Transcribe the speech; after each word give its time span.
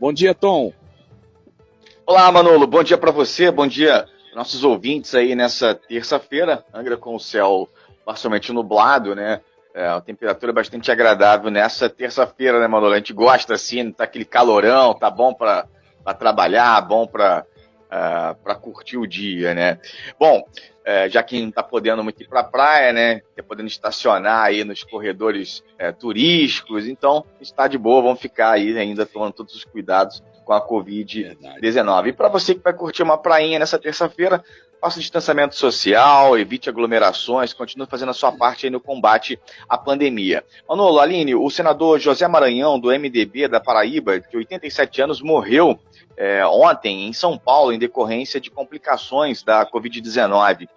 Bom 0.00 0.12
dia, 0.12 0.32
Tom. 0.32 0.72
Olá, 2.06 2.30
Manolo. 2.30 2.68
Bom 2.68 2.84
dia 2.84 2.96
para 2.96 3.10
você. 3.10 3.50
Bom 3.50 3.66
dia 3.66 4.06
nossos 4.32 4.62
ouvintes 4.62 5.12
aí 5.12 5.34
nessa 5.34 5.74
terça-feira. 5.74 6.64
Angra 6.72 6.96
com 6.96 7.16
o 7.16 7.18
céu 7.20 7.68
parcialmente 8.04 8.52
nublado, 8.52 9.16
né? 9.16 9.40
É, 9.74 9.88
a 9.88 10.00
temperatura 10.00 10.52
é 10.52 10.54
bastante 10.54 10.92
agradável 10.92 11.50
nessa 11.50 11.90
terça-feira, 11.90 12.60
né, 12.60 12.68
Manolo? 12.68 12.92
A 12.92 12.98
gente 12.98 13.12
gosta 13.12 13.54
assim, 13.54 13.90
tá 13.90 14.04
aquele 14.04 14.24
calorão, 14.24 14.94
tá 14.94 15.10
bom 15.10 15.34
para 15.34 15.66
trabalhar, 16.16 16.80
bom 16.82 17.04
para 17.04 17.44
uh, 17.88 18.34
para 18.42 18.54
curtir 18.54 18.98
o 18.98 19.06
dia, 19.06 19.52
né? 19.52 19.80
Bom, 20.18 20.46
uh, 20.88 21.08
já 21.10 21.22
que 21.22 21.40
não 21.40 21.50
está 21.50 21.62
podendo 21.62 22.02
muito 22.02 22.22
ir 22.22 22.28
para 22.28 22.40
a 22.40 22.44
praia, 22.44 22.92
né? 22.92 23.20
Tá 23.36 23.42
podendo 23.42 23.68
estacionar 23.68 24.44
aí 24.44 24.64
nos 24.64 24.82
corredores 24.82 25.62
uh, 25.74 25.92
turísticos, 25.98 26.88
então 26.88 27.24
está 27.40 27.68
de 27.68 27.76
boa, 27.76 28.02
vamos 28.02 28.20
ficar 28.20 28.52
aí 28.52 28.76
ainda 28.78 29.04
tomando 29.04 29.34
todos 29.34 29.54
os 29.54 29.64
cuidados 29.64 30.22
com 30.44 30.54
a 30.54 30.66
Covid-19. 30.66 32.06
E 32.06 32.12
para 32.14 32.28
você 32.28 32.54
que 32.54 32.62
vai 32.62 32.72
curtir 32.72 33.02
uma 33.02 33.18
prainha 33.18 33.58
nessa 33.58 33.78
terça-feira, 33.78 34.42
faça 34.80 34.98
distanciamento 34.98 35.54
social, 35.54 36.38
evite 36.38 36.70
aglomerações, 36.70 37.52
continue 37.52 37.86
fazendo 37.86 38.10
a 38.10 38.14
sua 38.14 38.32
parte 38.32 38.70
no 38.70 38.80
combate 38.80 39.38
à 39.68 39.76
pandemia. 39.76 40.42
Manolo, 40.66 41.00
Aline, 41.00 41.34
o 41.34 41.50
senador 41.50 41.98
José 41.98 42.26
Maranhão, 42.26 42.78
do 42.78 42.88
MDB 42.88 43.48
da 43.48 43.60
Paraíba, 43.60 44.20
de 44.20 44.36
87 44.36 45.02
anos, 45.02 45.20
morreu 45.20 45.78
é, 46.16 46.44
ontem 46.46 47.06
em 47.06 47.12
São 47.12 47.38
Paulo 47.38 47.72
em 47.72 47.78
decorrência 47.78 48.40
de 48.40 48.50
complicações 48.50 49.42
da 49.42 49.64
Covid-19. 49.64 50.68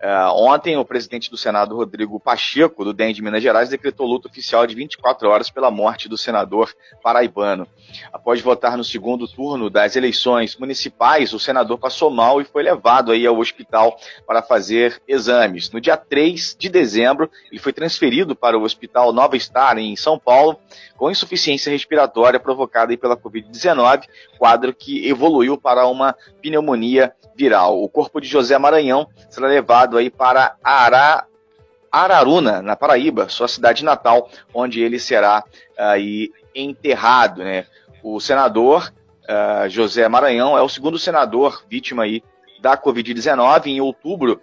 Uh, 0.00 0.32
ontem, 0.34 0.78
o 0.78 0.84
presidente 0.84 1.30
do 1.30 1.36
Senado, 1.36 1.76
Rodrigo 1.76 2.18
Pacheco, 2.18 2.84
do 2.84 2.94
DEM 2.94 3.12
de 3.12 3.20
Minas 3.20 3.42
Gerais, 3.42 3.68
decretou 3.68 4.06
luta 4.06 4.28
oficial 4.28 4.66
de 4.66 4.74
24 4.74 5.28
horas 5.28 5.50
pela 5.50 5.70
morte 5.70 6.08
do 6.08 6.16
senador 6.16 6.72
paraibano. 7.02 7.68
Após 8.10 8.40
votar 8.40 8.78
no 8.78 8.84
segundo 8.84 9.28
turno 9.28 9.68
das 9.68 9.96
eleições 9.96 10.56
municipais, 10.56 11.34
o 11.34 11.38
senador 11.38 11.76
passou 11.76 12.08
mal 12.08 12.40
e 12.40 12.44
foi 12.44 12.62
levado 12.62 13.12
aí 13.12 13.26
ao 13.26 13.38
hospital 13.38 13.94
para 14.26 14.40
fazer 14.40 15.02
exames. 15.06 15.70
No 15.70 15.78
dia 15.78 15.98
3 15.98 16.56
de 16.58 16.70
dezembro, 16.70 17.30
ele 17.52 17.60
foi 17.60 17.72
transferido 17.74 18.34
para 18.34 18.58
o 18.58 18.62
Hospital 18.62 19.12
Nova 19.12 19.38
Star, 19.38 19.76
em 19.76 19.94
São 19.96 20.18
Paulo, 20.18 20.58
com 20.96 21.10
insuficiência 21.10 21.70
respiratória 21.70 22.40
provocada 22.40 22.96
pela 22.96 23.18
Covid-19, 23.18 24.04
quadro 24.38 24.72
que 24.72 25.06
evoluiu 25.06 25.58
para 25.58 25.86
uma 25.86 26.16
pneumonia 26.40 27.12
viral. 27.40 27.82
O 27.82 27.88
corpo 27.88 28.20
de 28.20 28.28
José 28.28 28.58
Maranhão 28.58 29.08
será 29.30 29.48
levado 29.48 29.89
aí 29.96 30.10
para 30.10 30.56
Ará, 30.62 31.26
Araruna, 31.90 32.62
na 32.62 32.76
Paraíba, 32.76 33.28
sua 33.28 33.48
cidade 33.48 33.84
natal, 33.84 34.30
onde 34.54 34.80
ele 34.80 34.98
será 34.98 35.44
aí 35.76 36.30
enterrado, 36.54 37.42
né? 37.42 37.66
O 38.02 38.20
senador 38.20 38.92
uh, 39.24 39.68
José 39.68 40.08
Maranhão 40.08 40.56
é 40.56 40.62
o 40.62 40.68
segundo 40.68 40.98
senador 40.98 41.64
vítima 41.68 42.04
aí 42.04 42.22
da 42.60 42.76
Covid-19. 42.76 43.66
Em 43.66 43.80
outubro 43.80 44.40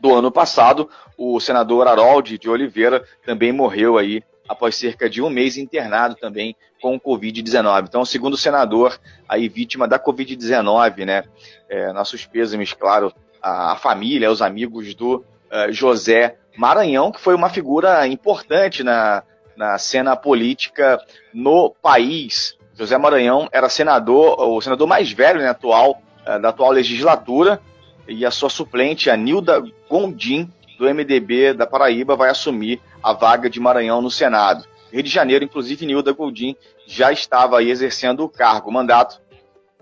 do 0.00 0.14
ano 0.14 0.30
passado, 0.30 0.88
o 1.16 1.40
senador 1.40 1.88
Harold 1.88 2.38
de 2.38 2.48
Oliveira 2.48 3.04
também 3.24 3.52
morreu 3.52 3.98
aí 3.98 4.22
após 4.48 4.76
cerca 4.76 5.10
de 5.10 5.20
um 5.20 5.28
mês 5.28 5.56
internado 5.56 6.14
também 6.14 6.54
com 6.80 7.00
Covid-19. 7.00 7.86
Então, 7.88 8.02
o 8.02 8.06
segundo 8.06 8.36
senador 8.36 8.98
aí 9.28 9.48
vítima 9.48 9.88
da 9.88 9.98
Covid-19, 9.98 11.04
né? 11.04 11.24
É, 11.68 11.92
nossos 11.92 12.24
pêsames, 12.26 12.72
claro, 12.72 13.12
a, 13.46 13.76
família, 13.76 14.30
os 14.30 14.42
amigos 14.42 14.94
do 14.94 15.16
uh, 15.16 15.70
José 15.70 16.36
Maranhão, 16.56 17.12
que 17.12 17.20
foi 17.20 17.34
uma 17.34 17.48
figura 17.48 18.06
importante 18.06 18.82
na, 18.82 19.22
na 19.56 19.78
cena 19.78 20.16
política 20.16 21.00
no 21.32 21.70
país. 21.70 22.56
José 22.74 22.98
Maranhão 22.98 23.48
era 23.52 23.68
senador, 23.68 24.40
o 24.40 24.60
senador 24.60 24.86
mais 24.86 25.12
velho 25.12 25.40
né, 25.40 25.48
atual, 25.48 26.02
uh, 26.22 26.40
da 26.40 26.48
atual 26.48 26.72
legislatura, 26.72 27.60
e 28.08 28.24
a 28.24 28.30
sua 28.30 28.50
suplente, 28.50 29.10
a 29.10 29.16
Nilda 29.16 29.62
Gondim, 29.88 30.50
do 30.78 30.84
MDB 30.84 31.54
da 31.54 31.66
Paraíba, 31.66 32.16
vai 32.16 32.28
assumir 32.28 32.80
a 33.02 33.12
vaga 33.12 33.48
de 33.48 33.58
Maranhão 33.58 34.02
no 34.02 34.10
Senado. 34.10 34.64
Rio 34.92 35.02
de 35.02 35.10
Janeiro, 35.10 35.44
inclusive, 35.44 35.86
Nilda 35.86 36.12
Gondim 36.12 36.54
já 36.86 37.10
estava 37.10 37.58
aí 37.58 37.70
exercendo 37.70 38.22
o 38.24 38.28
cargo. 38.28 38.68
O 38.68 38.72
mandato 38.72 39.20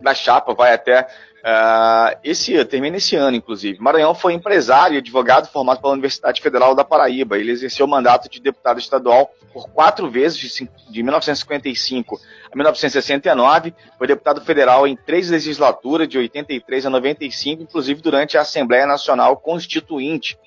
da 0.00 0.14
chapa 0.14 0.54
vai 0.54 0.72
até 0.72 1.06
Uh, 1.44 2.16
esse 2.25 2.65
termina 2.65 2.97
esse 2.97 3.15
ano, 3.16 3.37
inclusive. 3.37 3.78
Maranhão 3.78 4.15
foi 4.15 4.32
empresário 4.32 4.94
e 4.94 4.99
advogado 4.99 5.47
formado 5.47 5.78
pela 5.78 5.93
Universidade 5.93 6.41
Federal 6.41 6.75
da 6.75 6.82
Paraíba. 6.82 7.37
Ele 7.37 7.53
exerceu 7.53 7.84
o 7.84 7.88
mandato 7.88 8.31
de 8.31 8.41
deputado 8.41 8.81
estadual 8.81 9.31
por 9.53 9.69
quatro 9.69 10.09
vezes, 10.09 10.38
de, 10.38 10.71
de 10.88 11.03
1955 11.03 12.19
a 12.50 12.56
1969. 12.56 13.75
Foi 13.99 14.06
deputado 14.06 14.41
federal 14.41 14.87
em 14.87 14.97
três 14.97 15.28
legislaturas, 15.28 16.09
de 16.09 16.16
83 16.16 16.87
a 16.87 16.91
95, 16.91 17.62
inclusive 17.62 18.00
durante 18.00 18.38
a 18.38 18.41
Assembleia 18.41 18.87
Nacional 18.87 19.37
Constituinte. 19.37 20.38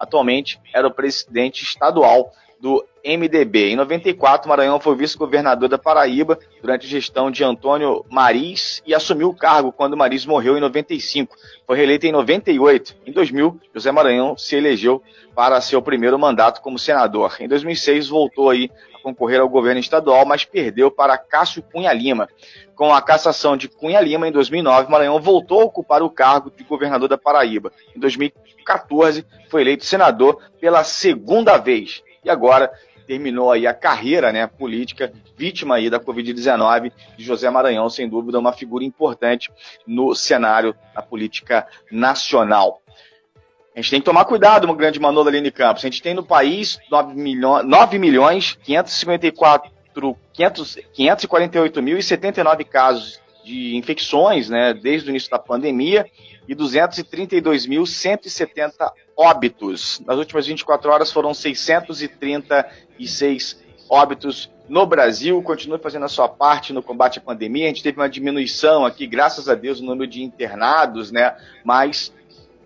Atualmente 0.00 0.58
era 0.72 0.88
o 0.88 0.94
presidente 0.94 1.62
estadual 1.62 2.32
do 2.60 2.84
MDB. 3.04 3.70
Em 3.70 3.76
94, 3.76 4.48
Maranhão 4.48 4.80
foi 4.80 4.96
vice-governador 4.96 5.68
da 5.68 5.78
Paraíba 5.78 6.38
durante 6.60 6.86
a 6.86 6.90
gestão 6.90 7.30
de 7.30 7.44
Antônio 7.44 8.04
Maris 8.10 8.82
e 8.86 8.94
assumiu 8.94 9.30
o 9.30 9.34
cargo 9.34 9.72
quando 9.72 9.96
Maris 9.96 10.26
morreu 10.26 10.56
em 10.56 10.60
95. 10.60 11.36
Foi 11.66 11.76
reeleito 11.76 12.06
em 12.06 12.12
98. 12.12 12.96
Em 13.06 13.12
2000, 13.12 13.60
José 13.74 13.92
Maranhão 13.92 14.36
se 14.36 14.56
elegeu 14.56 15.02
para 15.34 15.60
seu 15.60 15.80
primeiro 15.80 16.18
mandato 16.18 16.60
como 16.60 16.78
senador. 16.78 17.36
Em 17.40 17.48
2006, 17.48 18.08
voltou 18.08 18.50
aí 18.50 18.70
a 18.94 18.98
concorrer 19.00 19.40
ao 19.40 19.48
governo 19.48 19.80
estadual, 19.80 20.26
mas 20.26 20.44
perdeu 20.44 20.90
para 20.90 21.16
Cássio 21.16 21.62
Cunha 21.62 21.92
Lima. 21.92 22.28
Com 22.74 22.92
a 22.92 23.00
cassação 23.00 23.56
de 23.56 23.68
Cunha 23.68 24.00
Lima 24.00 24.28
em 24.28 24.32
2009, 24.32 24.90
Maranhão 24.90 25.20
voltou 25.20 25.60
a 25.60 25.64
ocupar 25.64 26.02
o 26.02 26.10
cargo 26.10 26.50
de 26.50 26.64
governador 26.64 27.08
da 27.08 27.16
Paraíba. 27.16 27.72
Em 27.94 28.00
2014, 28.00 29.24
foi 29.48 29.62
eleito 29.62 29.84
senador 29.84 30.40
pela 30.60 30.84
segunda 30.84 31.56
vez 31.56 32.02
e 32.28 32.30
agora 32.30 32.70
terminou 33.06 33.50
aí 33.50 33.66
a 33.66 33.72
carreira 33.72 34.30
né, 34.30 34.46
política, 34.46 35.10
vítima 35.36 35.76
aí 35.76 35.88
da 35.88 35.98
Covid-19, 35.98 36.92
de 37.16 37.24
José 37.24 37.48
Maranhão, 37.48 37.88
sem 37.88 38.08
dúvida 38.08 38.38
uma 38.38 38.52
figura 38.52 38.84
importante 38.84 39.50
no 39.86 40.14
cenário 40.14 40.74
da 40.94 41.00
política 41.00 41.66
nacional. 41.90 42.82
A 43.74 43.80
gente 43.80 43.90
tem 43.90 44.00
que 44.00 44.04
tomar 44.04 44.26
cuidado, 44.26 44.64
uma 44.64 44.74
grande 44.74 45.00
Manolo 45.00 45.28
Aline 45.28 45.50
Campos. 45.50 45.84
A 45.84 45.88
gente 45.88 46.02
tem 46.02 46.12
no 46.12 46.24
país 46.24 46.78
9, 46.90 47.14
milho 47.14 47.62
9 47.62 47.98
milhões 47.98 48.58
554 48.62 49.78
548.079 50.36 52.64
casos 52.64 53.20
de 53.44 53.76
infecções, 53.76 54.48
né, 54.48 54.72
desde 54.74 55.08
o 55.08 55.10
início 55.10 55.30
da 55.30 55.38
pandemia 55.38 56.06
e 56.46 56.54
232.170 56.54 58.92
óbitos. 59.18 60.00
Nas 60.06 60.16
últimas 60.16 60.46
24 60.46 60.92
horas 60.92 61.10
foram 61.10 61.34
636 61.34 63.60
óbitos 63.90 64.48
no 64.68 64.86
Brasil. 64.86 65.42
Continue 65.42 65.80
fazendo 65.80 66.04
a 66.04 66.08
sua 66.08 66.28
parte 66.28 66.72
no 66.72 66.80
combate 66.80 67.18
à 67.18 67.22
pandemia. 67.22 67.64
A 67.64 67.68
gente 67.68 67.82
teve 67.82 67.98
uma 67.98 68.08
diminuição 68.08 68.86
aqui, 68.86 69.08
graças 69.08 69.48
a 69.48 69.56
Deus, 69.56 69.80
no 69.80 69.88
número 69.88 70.08
de 70.08 70.22
internados, 70.22 71.10
né? 71.10 71.36
Mas 71.64 72.14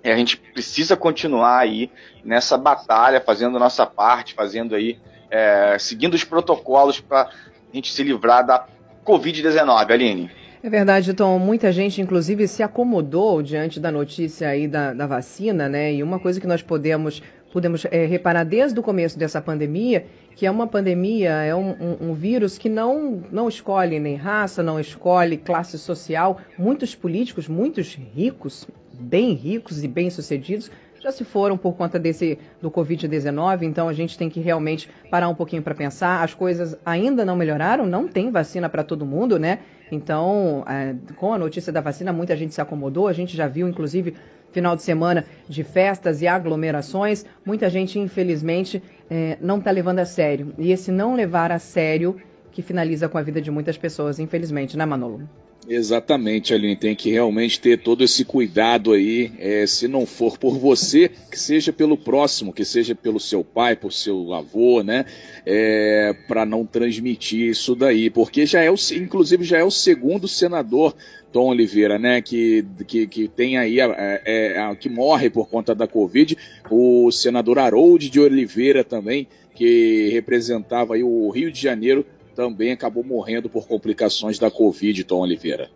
é, 0.05 0.13
a 0.13 0.17
gente 0.17 0.37
precisa 0.37 0.95
continuar 0.95 1.59
aí 1.59 1.91
nessa 2.23 2.59
batalha, 2.59 3.21
fazendo 3.21 3.57
a 3.57 3.61
nossa 3.61 3.87
parte, 3.87 4.35
fazendo 4.35 4.75
aí, 4.75 4.99
é, 5.31 5.79
seguindo 5.79 6.13
os 6.13 6.25
protocolos 6.25 7.01
para 7.01 7.23
a 7.23 7.75
gente 7.75 7.91
se 7.91 8.03
livrar 8.03 8.45
da 8.45 8.67
Covid-19, 9.07 9.91
Aline. 9.91 10.42
É 10.65 10.71
verdade, 10.71 11.13
Tom. 11.13 11.41
Muita 11.41 11.73
gente, 11.73 12.01
inclusive, 12.01 12.47
se 12.47 12.63
acomodou 12.63 13.43
diante 13.43 13.81
da 13.81 13.91
notícia 13.91 14.49
aí 14.49 14.69
da, 14.69 14.95
da 14.95 15.09
vacina, 15.09 15.69
né? 15.69 15.93
E 15.93 16.05
uma 16.05 16.21
coisa 16.21 16.41
que 16.41 16.47
nós 16.47 16.63
podemos, 16.63 17.21
podemos 17.53 17.85
é, 17.91 18.07
reparar 18.07 18.45
desde 18.45 18.79
o 18.79 18.83
começo 18.83 19.19
dessa 19.19 19.41
pandemia, 19.41 20.07
que 20.37 20.47
é 20.47 20.51
uma 20.51 20.69
pandemia, 20.69 21.31
é 21.31 21.53
um, 21.53 21.71
um, 21.71 22.11
um, 22.11 22.15
vírus 22.15 22.59
que 22.59 22.69
não, 22.69 23.25
não 23.33 23.49
escolhe 23.49 23.99
nem 23.99 24.15
raça, 24.15 24.63
não 24.63 24.79
escolhe 24.79 25.37
classe 25.37 25.77
social. 25.77 26.39
Muitos 26.57 26.95
políticos, 26.95 27.49
muitos 27.49 27.95
ricos, 27.95 28.69
bem 28.93 29.33
ricos 29.33 29.83
e 29.83 29.89
bem 29.89 30.11
sucedidos, 30.11 30.71
já 31.03 31.11
se 31.11 31.25
foram 31.25 31.59
por 31.59 31.75
conta 31.75 31.99
desse 31.99 32.39
do 32.61 32.71
Covid-19, 32.71 33.63
então 33.63 33.89
a 33.89 33.93
gente 33.93 34.17
tem 34.17 34.31
que 34.31 34.39
realmente 34.39 34.89
parar 35.11 35.29
um 35.29 35.35
pouquinho 35.35 35.61
para 35.61 35.75
pensar. 35.75 36.23
As 36.23 36.33
coisas 36.33 36.79
ainda 36.87 37.25
não 37.25 37.35
melhoraram, 37.35 37.85
não 37.85 38.07
tem 38.07 38.31
vacina 38.31 38.69
para 38.69 38.85
todo 38.85 39.05
mundo, 39.05 39.37
né? 39.37 39.59
Então, 39.93 40.65
é, 40.67 40.95
com 41.17 41.35
a 41.35 41.39
notícia 41.39 41.71
da 41.71 41.83
vacina, 41.83 42.15
muita 42.15 42.35
gente 42.35 42.55
se 42.55 42.61
acomodou. 42.63 43.09
A 43.09 43.13
gente 43.13 43.37
já 43.37 43.47
viu, 43.47 43.69
inclusive, 43.69 44.15
final 44.51 44.75
de 44.75 44.83
semana 44.83 45.27
de 45.47 45.63
festas 45.63 46.23
e 46.23 46.27
aglomerações. 46.27 47.27
Muita 47.45 47.69
gente, 47.69 47.99
infelizmente, 47.99 48.83
é, 49.11 49.37
não 49.39 49.59
está 49.59 49.71
levando 49.71 49.99
a 49.99 50.07
sério. 50.07 50.55
E 50.59 50.73
esse 50.73 50.91
não 50.91 51.15
levar 51.15 51.53
a 51.53 51.59
sério 51.59 52.17
que 52.51 52.63
finaliza 52.63 53.07
com 53.07 53.19
a 53.19 53.23
vida 53.23 53.41
de 53.41 53.51
muitas 53.51 53.77
pessoas, 53.77 54.19
infelizmente, 54.19 54.79
né, 54.79 54.87
Manolo? 54.87 55.29
Exatamente, 55.69 56.53
Aline, 56.53 56.75
tem 56.75 56.95
que 56.95 57.11
realmente 57.11 57.61
ter 57.61 57.79
todo 57.79 58.03
esse 58.03 58.25
cuidado 58.25 58.93
aí, 58.93 59.33
é, 59.39 59.65
se 59.65 59.87
não 59.87 60.05
for 60.05 60.37
por 60.37 60.59
você, 60.59 61.09
que 61.31 61.39
seja 61.39 61.73
pelo 61.73 61.97
próximo, 61.97 62.53
que 62.53 62.65
seja 62.65 62.97
pelo 62.97 63.21
seu 63.21 63.45
pai, 63.45 63.77
por 63.77 63.93
seu 63.93 64.35
avô, 64.35 64.83
né, 64.83 65.05
é, 65.47 66.17
para 66.27 66.45
não 66.45 66.67
transmitir 66.67 67.49
isso 67.49 67.77
daí, 67.77 68.11
porque 68.11 68.45
já 68.45 68.61
é 68.61 68.71
o, 68.73 68.75
inclusive 68.93 69.45
já 69.45 69.59
é 69.59 69.65
o 69.65 69.71
segundo 69.71 70.27
senador 70.27 70.97
Tom 71.31 71.47
Oliveira, 71.51 71.97
né, 71.97 72.21
que, 72.21 72.67
que, 72.87 73.07
que 73.07 73.29
tem 73.29 73.57
aí, 73.57 73.79
é, 73.79 73.87
é, 74.25 74.75
que 74.75 74.89
morre 74.89 75.31
por 75.31 75.49
conta 75.49 75.77
da 75.77 75.87
Covid, 75.87 76.37
o 76.69 77.09
senador 77.13 77.61
Harold 77.61 78.11
de 78.11 78.19
Oliveira 78.19 78.83
também, 78.83 79.29
que 79.55 80.09
representava 80.13 80.95
aí 80.95 81.05
o 81.05 81.31
Rio 81.31 81.53
de 81.53 81.61
Janeiro, 81.61 82.05
também 82.35 82.73
acabou 82.73 83.05
morrendo 83.05 83.49
por 83.49 83.67
complicações 83.67 84.39
da 84.39 84.51
Covid, 84.51 85.05
Tom 85.05 85.21
Oliveira. 85.21 85.71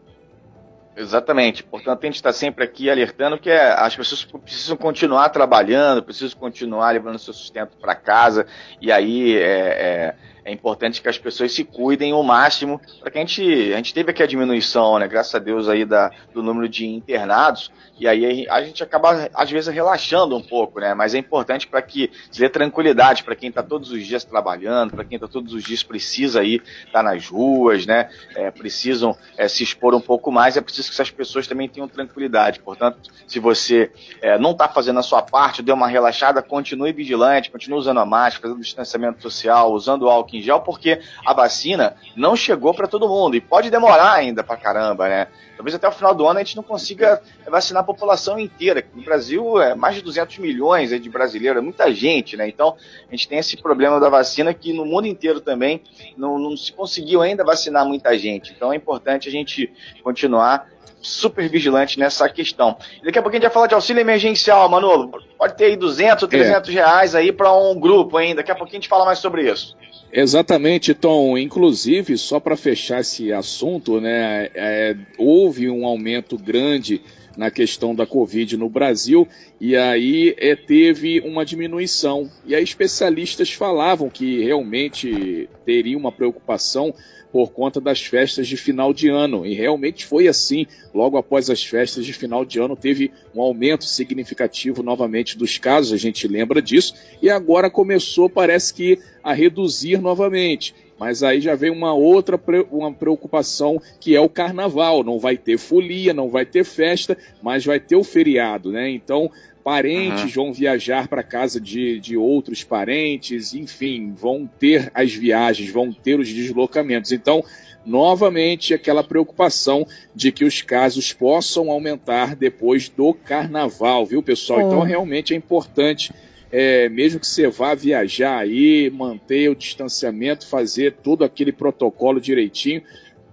Exatamente. 0.96 1.62
Portanto, 1.62 2.02
a 2.02 2.06
gente 2.06 2.14
está 2.14 2.32
sempre 2.32 2.64
aqui 2.64 2.88
alertando 2.88 3.38
que 3.38 3.50
as 3.50 3.94
pessoas 3.94 4.24
precisam 4.24 4.76
continuar 4.78 5.28
trabalhando, 5.28 6.02
precisam 6.02 6.38
continuar 6.38 6.92
levando 6.92 7.18
seu 7.18 7.34
sustento 7.34 7.76
para 7.76 7.94
casa, 7.94 8.46
e 8.80 8.90
aí 8.90 9.36
é, 9.36 9.42
é, 9.42 10.14
é, 10.46 10.52
importante 10.52 11.02
que 11.02 11.08
as 11.08 11.18
pessoas 11.18 11.52
se 11.52 11.64
cuidem 11.64 12.12
o 12.12 12.22
máximo, 12.22 12.80
para 13.00 13.10
que 13.10 13.18
a 13.18 13.20
gente, 13.20 13.72
a 13.72 13.76
gente 13.76 13.92
teve 13.92 14.12
aqui 14.12 14.22
a 14.22 14.26
diminuição, 14.26 14.96
né, 14.98 15.08
graças 15.08 15.34
a 15.34 15.40
Deus, 15.40 15.68
aí 15.68 15.84
da, 15.84 16.10
do 16.32 16.40
número 16.40 16.68
de 16.68 16.86
internados, 16.86 17.72
e 17.98 18.06
aí 18.06 18.46
a 18.48 18.62
gente 18.62 18.82
acaba, 18.82 19.28
às 19.34 19.50
vezes, 19.50 19.74
relaxando 19.74 20.36
um 20.36 20.42
pouco, 20.42 20.80
né? 20.80 20.92
Mas 20.92 21.14
é 21.14 21.18
importante 21.18 21.66
para 21.66 21.80
que 21.80 22.10
dê 22.36 22.46
tranquilidade 22.46 23.24
para 23.24 23.34
quem 23.34 23.48
está 23.48 23.62
todos 23.62 23.90
os 23.90 24.06
dias 24.06 24.22
trabalhando, 24.22 24.90
para 24.90 25.04
quem 25.04 25.16
está 25.16 25.26
todos 25.26 25.54
os 25.54 25.64
dias 25.64 25.82
precisa 25.82 26.40
aí 26.40 26.56
estar 26.56 26.92
tá 26.92 27.02
nas 27.02 27.26
ruas, 27.26 27.86
né? 27.86 28.10
É, 28.34 28.50
precisam 28.50 29.16
é, 29.38 29.48
se 29.48 29.62
expor 29.62 29.94
um 29.94 30.00
pouco 30.00 30.30
mais, 30.30 30.58
é 30.58 30.60
preciso 30.60 30.88
que 30.88 30.94
essas 30.94 31.10
pessoas 31.10 31.46
também 31.46 31.70
tenham 31.70 31.88
tranquilidade. 31.88 32.60
Portanto, 32.60 33.10
se 33.26 33.38
você 33.38 33.90
é, 34.20 34.38
não 34.38 34.50
está 34.50 34.68
fazendo 34.68 34.98
a 34.98 35.02
sua 35.02 35.22
parte, 35.22 35.62
deu 35.62 35.74
uma 35.74 35.88
relaxada, 35.88 36.42
continue 36.42 36.92
vigilante, 36.92 37.50
continue 37.50 37.78
usando 37.78 37.98
a 37.98 38.04
máscara, 38.04 38.42
fazendo 38.42 38.60
distanciamento 38.60 39.22
social, 39.22 39.72
usando 39.72 40.02
o 40.02 40.10
álcool 40.10 40.35
em 40.36 40.42
gel, 40.42 40.60
porque 40.60 41.00
a 41.24 41.32
vacina 41.32 41.96
não 42.14 42.36
chegou 42.36 42.74
para 42.74 42.86
todo 42.86 43.08
mundo 43.08 43.36
e 43.36 43.40
pode 43.40 43.70
demorar 43.70 44.12
ainda 44.12 44.42
para 44.42 44.56
caramba, 44.56 45.08
né? 45.08 45.28
Talvez 45.56 45.74
até 45.74 45.88
o 45.88 45.92
final 45.92 46.14
do 46.14 46.26
ano 46.26 46.38
a 46.38 46.42
gente 46.42 46.56
não 46.56 46.62
consiga 46.62 47.20
vacinar 47.48 47.82
a 47.82 47.86
população 47.86 48.38
inteira. 48.38 48.86
No 48.94 49.02
Brasil, 49.02 49.60
é 49.60 49.74
mais 49.74 49.94
de 49.94 50.02
200 50.02 50.38
milhões 50.38 50.90
de 50.90 51.08
brasileiros, 51.08 51.58
é 51.58 51.64
muita 51.64 51.92
gente, 51.92 52.36
né? 52.36 52.46
Então, 52.46 52.76
a 53.08 53.10
gente 53.10 53.26
tem 53.26 53.38
esse 53.38 53.56
problema 53.56 53.98
da 53.98 54.10
vacina 54.10 54.52
que 54.52 54.72
no 54.72 54.84
mundo 54.84 55.06
inteiro 55.06 55.40
também 55.40 55.82
não, 56.16 56.38
não 56.38 56.56
se 56.56 56.72
conseguiu 56.72 57.22
ainda 57.22 57.42
vacinar 57.42 57.86
muita 57.86 58.16
gente. 58.18 58.52
Então, 58.52 58.72
é 58.72 58.76
importante 58.76 59.28
a 59.28 59.32
gente 59.32 59.72
continuar 60.02 60.68
super 61.06 61.48
vigilante 61.48 61.98
nessa 61.98 62.28
questão. 62.28 62.76
Daqui 63.04 63.18
a 63.18 63.22
pouquinho 63.22 63.40
a 63.40 63.44
gente 63.44 63.48
vai 63.48 63.54
falar 63.54 63.66
de 63.68 63.74
auxílio 63.74 64.00
emergencial, 64.00 64.68
Manolo. 64.68 65.10
Pode 65.38 65.56
ter 65.56 65.66
aí 65.66 65.76
200 65.76 66.22
ou 66.22 66.28
300 66.28 66.68
é. 66.68 66.72
reais 66.72 67.14
aí 67.14 67.32
para 67.32 67.52
um 67.56 67.78
grupo 67.78 68.16
ainda. 68.16 68.36
Daqui 68.36 68.50
a 68.50 68.54
pouquinho 68.54 68.78
a 68.78 68.80
gente 68.82 68.88
fala 68.88 69.04
mais 69.04 69.18
sobre 69.18 69.50
isso. 69.50 69.76
Exatamente, 70.12 70.94
Tom. 70.94 71.36
Inclusive, 71.38 72.16
só 72.18 72.40
para 72.40 72.56
fechar 72.56 73.00
esse 73.00 73.32
assunto, 73.32 74.00
né, 74.00 74.48
é, 74.54 74.96
houve 75.18 75.68
um 75.68 75.84
aumento 75.86 76.36
grande 76.38 77.02
na 77.36 77.50
questão 77.50 77.94
da 77.94 78.06
Covid 78.06 78.56
no 78.56 78.68
Brasil 78.68 79.28
e 79.60 79.76
aí 79.76 80.34
é, 80.38 80.56
teve 80.56 81.20
uma 81.20 81.44
diminuição. 81.44 82.30
E 82.46 82.54
aí 82.54 82.64
especialistas 82.64 83.52
falavam 83.52 84.08
que 84.08 84.42
realmente 84.42 85.48
teria 85.64 85.98
uma 85.98 86.10
preocupação 86.10 86.94
por 87.32 87.52
conta 87.52 87.80
das 87.80 88.00
festas 88.04 88.46
de 88.46 88.56
final 88.56 88.92
de 88.92 89.08
ano. 89.08 89.44
E 89.44 89.54
realmente 89.54 90.06
foi 90.06 90.28
assim. 90.28 90.66
Logo 90.94 91.16
após 91.16 91.50
as 91.50 91.62
festas 91.62 92.06
de 92.06 92.12
final 92.12 92.44
de 92.44 92.58
ano, 92.58 92.76
teve 92.76 93.12
um 93.34 93.40
aumento 93.40 93.84
significativo 93.84 94.82
novamente 94.82 95.36
dos 95.36 95.58
casos, 95.58 95.92
a 95.92 95.96
gente 95.96 96.26
lembra 96.26 96.62
disso. 96.62 96.94
E 97.20 97.28
agora 97.28 97.70
começou, 97.70 98.28
parece 98.28 98.72
que, 98.72 98.98
a 99.22 99.32
reduzir 99.32 100.00
novamente. 100.00 100.74
Mas 100.98 101.22
aí 101.22 101.40
já 101.40 101.54
vem 101.54 101.70
uma 101.70 101.92
outra 101.92 102.40
uma 102.70 102.92
preocupação 102.92 103.80
que 104.00 104.16
é 104.16 104.20
o 104.20 104.28
carnaval. 104.28 105.04
Não 105.04 105.18
vai 105.18 105.36
ter 105.36 105.58
folia, 105.58 106.14
não 106.14 106.28
vai 106.28 106.46
ter 106.46 106.64
festa, 106.64 107.16
mas 107.42 107.64
vai 107.64 107.78
ter 107.78 107.96
o 107.96 108.04
feriado, 108.04 108.72
né? 108.72 108.88
Então 108.88 109.30
parentes 109.66 110.22
uhum. 110.22 110.44
vão 110.44 110.52
viajar 110.52 111.08
para 111.08 111.24
casa 111.24 111.60
de, 111.60 111.98
de 111.98 112.16
outros 112.16 112.62
parentes, 112.62 113.52
enfim, 113.52 114.14
vão 114.16 114.48
ter 114.60 114.92
as 114.94 115.12
viagens, 115.12 115.72
vão 115.72 115.92
ter 115.92 116.20
os 116.20 116.32
deslocamentos. 116.32 117.10
Então, 117.10 117.42
novamente, 117.84 118.72
aquela 118.72 119.02
preocupação 119.02 119.84
de 120.14 120.30
que 120.30 120.44
os 120.44 120.62
casos 120.62 121.12
possam 121.12 121.68
aumentar 121.68 122.36
depois 122.36 122.88
do 122.88 123.12
carnaval, 123.12 124.06
viu, 124.06 124.22
pessoal? 124.22 124.60
Então, 124.60 124.82
realmente 124.82 125.34
é 125.34 125.36
importante. 125.36 126.12
É, 126.52 126.88
mesmo 126.88 127.18
que 127.18 127.26
você 127.26 127.48
vá 127.48 127.74
viajar 127.74 128.38
aí, 128.38 128.88
manter 128.88 129.50
o 129.50 129.56
distanciamento, 129.56 130.46
fazer 130.46 130.92
todo 131.02 131.24
aquele 131.24 131.50
protocolo 131.50 132.20
direitinho, 132.20 132.82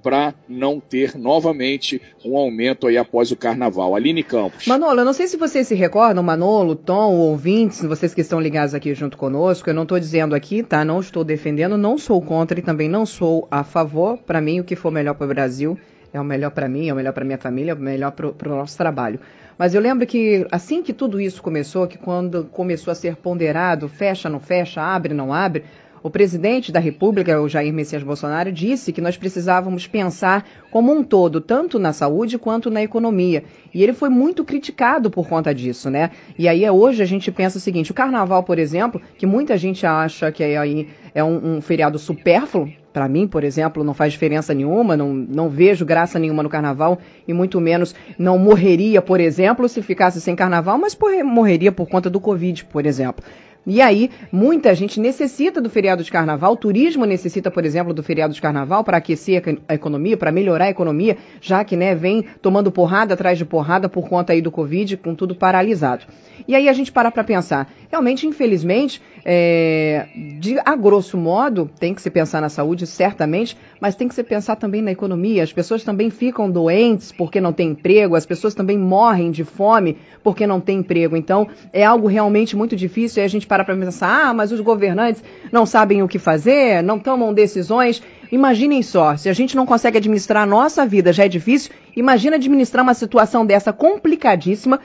para 0.04 0.36
não 0.48 0.80
ter 0.80 1.18
novamente 1.18 2.02
um 2.24 2.38
aumento 2.38 2.86
aí 2.86 2.98
após 2.98 3.32
o 3.32 3.38
carnaval. 3.38 3.96
Aline 3.96 4.22
Campos. 4.22 4.68
Manolo, 4.68 5.00
eu 5.00 5.06
não 5.06 5.14
sei 5.14 5.28
se 5.28 5.38
vocês 5.38 5.68
se 5.68 5.74
recordam, 5.74 6.22
Manolo, 6.22 6.76
Tom, 6.76 7.16
ouvintes, 7.16 7.82
vocês 7.82 8.14
que 8.14 8.22
estão 8.22 8.40
ligados 8.40 8.76
aqui 8.76 8.94
junto 8.94 9.18
conosco, 9.18 9.70
eu 9.70 9.74
não 9.74 9.84
estou 9.84 10.00
dizendo 10.00 10.36
aqui, 10.36 10.62
tá? 10.62 10.84
Não 10.84 11.00
estou 11.00 11.24
defendendo, 11.24 11.78
não 11.78 11.98
sou 11.98 12.22
contra 12.22 12.60
e 12.60 12.62
também 12.62 12.90
não 12.90 13.06
sou 13.06 13.48
a 13.50 13.64
favor. 13.64 14.18
Para 14.18 14.42
mim, 14.42 14.60
o 14.60 14.64
que 14.64 14.76
for 14.76 14.92
melhor 14.92 15.16
para 15.16 15.26
o 15.26 15.30
Brasil 15.30 15.78
é 16.14 16.22
o 16.22 16.24
melhor 16.24 16.52
para 16.52 16.70
mim, 16.70 16.90
é 16.90 16.94
o 16.94 16.96
melhor 16.96 17.12
para 17.12 17.26
minha 17.26 17.38
família, 17.38 17.72
é 17.72 17.74
o 17.74 17.78
melhor 17.78 18.12
para 18.12 18.28
o 18.28 18.56
nosso 18.56 18.78
trabalho. 18.78 19.20
Mas 19.58 19.74
eu 19.74 19.82
lembro 19.82 20.06
que 20.06 20.46
assim 20.52 20.82
que 20.82 20.94
tudo 20.94 21.20
isso 21.20 21.42
começou, 21.42 21.88
que 21.88 21.98
quando 21.98 22.46
começou 22.46 22.92
a 22.92 22.96
ser 22.96 23.16
ponderado, 23.16 23.88
fecha, 23.88 24.30
não 24.30 24.40
fecha, 24.40 24.82
abre, 24.82 25.14
não 25.14 25.34
abre, 25.34 25.64
o 26.04 26.10
presidente 26.10 26.70
da 26.70 26.82
República, 26.82 27.42
o 27.42 27.48
Jair 27.48 27.74
Messias 27.74 28.04
Bolsonaro, 28.04 28.52
disse 28.52 28.92
que 28.92 29.00
nós 29.00 29.16
precisávamos 29.16 29.88
pensar 29.88 30.46
como 30.70 30.92
um 30.92 31.02
todo, 31.02 31.40
tanto 31.40 31.80
na 31.80 31.94
saúde 31.94 32.38
quanto 32.38 32.70
na 32.70 32.84
economia. 32.84 33.46
E 33.74 33.82
ele 33.82 33.94
foi 33.94 34.10
muito 34.10 34.44
criticado 34.44 35.10
por 35.10 35.30
conta 35.30 35.56
disso, 35.56 35.90
né? 35.90 36.12
E 36.38 36.50
aí 36.50 36.70
hoje 36.70 37.02
a 37.02 37.06
gente 37.06 37.32
pensa 37.32 37.58
o 37.58 37.62
seguinte: 37.62 37.92
o 37.92 37.94
carnaval, 37.94 38.44
por 38.44 38.60
exemplo, 38.60 39.02
que 39.18 39.26
muita 39.26 39.58
gente 39.58 39.86
acha 39.86 40.30
que 40.30 40.44
é, 40.44 40.58
aí 40.58 40.90
é 41.16 41.24
um, 41.24 41.56
um 41.56 41.62
feriado 41.62 41.98
supérfluo, 41.98 42.70
para 42.92 43.08
mim, 43.08 43.28
por 43.28 43.44
exemplo, 43.44 43.84
não 43.84 43.94
faz 43.94 44.14
diferença 44.14 44.54
nenhuma, 44.54 44.96
não, 44.96 45.12
não 45.14 45.50
vejo 45.50 45.86
graça 45.86 46.20
nenhuma 46.20 46.44
no 46.44 46.50
carnaval 46.50 47.00
e 47.28 47.34
muito 47.34 47.60
menos 47.60 47.96
não 48.20 48.38
morreria, 48.38 49.02
por 49.02 49.20
exemplo, 49.20 49.68
se 49.68 49.82
ficasse 49.82 50.22
sem 50.22 50.36
carnaval, 50.36 50.78
mas 50.78 50.96
morreria 51.24 51.72
por 51.72 51.88
conta 51.88 52.10
do 52.10 52.20
Covid, 52.20 52.66
por 52.66 52.86
exemplo. 52.86 53.26
E 53.66 53.82
aí, 53.82 54.12
muita 54.30 54.76
gente 54.76 55.00
necessita 55.00 55.62
do 55.62 55.70
feriado 55.70 56.04
de 56.04 56.12
carnaval, 56.12 56.52
o 56.52 56.58
turismo 56.58 57.06
necessita, 57.06 57.50
por 57.50 57.64
exemplo, 57.64 57.94
do 57.94 58.04
feriado 58.04 58.34
de 58.34 58.42
carnaval 58.42 58.84
para 58.84 58.98
aquecer 58.98 59.42
a 59.70 59.74
economia, 59.74 60.18
para 60.18 60.34
melhorar 60.34 60.66
a 60.66 60.70
economia, 60.70 61.18
já 61.40 61.64
que 61.64 61.78
né, 61.78 61.96
vem 61.96 62.26
tomando 62.42 62.72
porrada 62.72 63.14
atrás 63.14 63.38
de 63.38 63.46
porrada 63.46 63.88
por 63.88 64.10
conta 64.10 64.34
aí 64.34 64.42
do 64.42 64.52
Covid, 64.52 64.98
com 64.98 65.16
tudo 65.16 65.34
paralisado. 65.34 66.04
E 66.46 66.56
aí 66.56 66.68
a 66.68 66.74
gente 66.74 66.92
para 66.92 67.10
para 67.10 67.24
pensar, 67.24 67.72
realmente, 67.90 68.28
infelizmente, 68.28 69.02
é, 69.26 70.08
de, 70.40 70.60
a 70.66 70.76
grosso 70.76 71.18
modo, 71.18 71.70
tem 71.80 71.94
que 71.94 72.02
se 72.02 72.10
pensar 72.10 72.42
na 72.42 72.50
saúde, 72.50 72.86
certamente, 72.86 73.58
mas 73.80 73.96
tem 73.96 74.08
que 74.08 74.16
se 74.16 74.24
pensar 74.24 74.56
também 74.56 74.82
na 74.82 74.92
economia. 74.92 75.44
As 75.44 75.54
pessoas 75.54 75.84
também 75.84 76.10
ficam 76.10 76.50
doentes 76.50 77.12
porque 77.12 77.40
não 77.40 77.54
tem 77.54 77.70
emprego, 77.70 78.16
as 78.16 78.26
pessoas 78.26 78.54
também 78.54 78.78
morrem 78.78 79.32
de 79.32 79.44
fome 79.44 79.98
porque 80.24 80.46
não 80.46 80.60
tem 80.60 80.80
emprego. 80.80 81.16
Então, 81.16 81.48
é 81.72 81.86
algo 81.86 82.08
realmente 82.08 82.56
muito 82.56 82.76
difícil 82.76 83.22
e 83.22 83.26
a 83.26 83.30
gente 83.30 83.48
para 83.48 83.64
para 83.64 83.76
pensar, 83.76 84.30
ah, 84.30 84.34
mas 84.34 84.52
os 84.52 84.60
governantes 84.60 85.24
não 85.52 85.66
sabem 85.66 86.04
o 86.04 86.08
que 86.08 86.20
fazer, 86.20 86.84
não 86.84 87.00
tomam 87.00 87.34
decisões. 87.34 88.02
Imaginem 88.32 88.82
só, 88.82 89.16
se 89.16 89.30
a 89.30 89.34
gente 89.34 89.56
não 89.56 89.66
consegue 89.66 89.98
administrar 89.98 90.44
a 90.44 90.46
nossa 90.46 90.86
vida, 90.86 91.14
já 91.14 91.26
é 91.26 91.28
difícil, 91.28 91.72
imagina 91.96 92.36
administrar 92.36 92.84
uma 92.84 92.94
situação 92.94 93.46
dessa 93.46 93.72
complicadíssima 93.72 94.80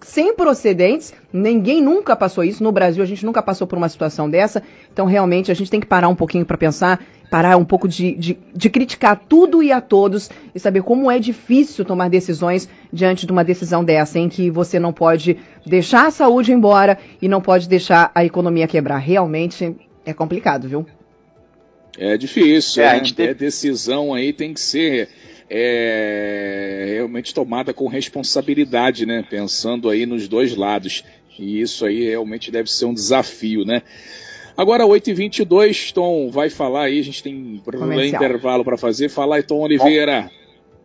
sem 0.00 0.34
procedentes, 0.34 1.12
ninguém 1.32 1.82
nunca 1.82 2.16
passou 2.16 2.42
isso. 2.42 2.62
No 2.62 2.72
Brasil, 2.72 3.02
a 3.02 3.06
gente 3.06 3.24
nunca 3.24 3.42
passou 3.42 3.66
por 3.66 3.76
uma 3.76 3.88
situação 3.88 4.28
dessa. 4.28 4.62
Então, 4.92 5.06
realmente, 5.06 5.50
a 5.50 5.54
gente 5.54 5.70
tem 5.70 5.80
que 5.80 5.86
parar 5.86 6.08
um 6.08 6.14
pouquinho 6.14 6.44
para 6.46 6.56
pensar, 6.56 7.04
parar 7.30 7.56
um 7.56 7.64
pouco 7.64 7.86
de, 7.86 8.14
de, 8.14 8.38
de, 8.54 8.70
criticar 8.70 9.20
tudo 9.28 9.62
e 9.62 9.70
a 9.70 9.80
todos 9.80 10.30
e 10.54 10.58
saber 10.58 10.82
como 10.82 11.10
é 11.10 11.18
difícil 11.18 11.84
tomar 11.84 12.08
decisões 12.08 12.68
diante 12.92 13.26
de 13.26 13.32
uma 13.32 13.44
decisão 13.44 13.84
dessa, 13.84 14.18
em 14.18 14.28
que 14.28 14.50
você 14.50 14.78
não 14.78 14.92
pode 14.92 15.36
deixar 15.66 16.06
a 16.06 16.10
saúde 16.10 16.52
embora 16.52 16.98
e 17.20 17.28
não 17.28 17.40
pode 17.40 17.68
deixar 17.68 18.10
a 18.14 18.24
economia 18.24 18.66
quebrar. 18.66 18.98
Realmente 18.98 19.76
é 20.04 20.14
complicado, 20.14 20.66
viu? 20.66 20.86
É 21.98 22.16
difícil, 22.16 22.82
é, 22.82 22.86
né? 22.86 22.92
a 22.92 22.96
gente 22.96 23.14
tem... 23.14 23.26
é 23.28 23.34
decisão 23.34 24.14
aí 24.14 24.32
tem 24.32 24.52
que 24.52 24.60
ser 24.60 25.08
é 25.56 26.86
realmente 26.94 27.32
tomada 27.32 27.72
com 27.72 27.86
responsabilidade, 27.86 29.06
né? 29.06 29.24
Pensando 29.28 29.88
aí 29.88 30.04
nos 30.04 30.26
dois 30.26 30.56
lados. 30.56 31.04
E 31.38 31.60
isso 31.60 31.86
aí 31.86 32.08
realmente 32.08 32.50
deve 32.50 32.70
ser 32.70 32.86
um 32.86 32.94
desafio, 32.94 33.64
né? 33.64 33.82
Agora, 34.56 34.84
8h22, 34.84 35.92
Tom 35.92 36.30
vai 36.30 36.48
falar 36.48 36.84
aí, 36.84 37.00
a 37.00 37.04
gente 37.04 37.22
tem 37.22 37.60
Comercial. 37.64 38.22
intervalo 38.22 38.64
para 38.64 38.76
fazer. 38.76 39.08
Fala 39.08 39.36
aí, 39.36 39.42
Tom 39.42 39.60
Oliveira. 39.60 40.30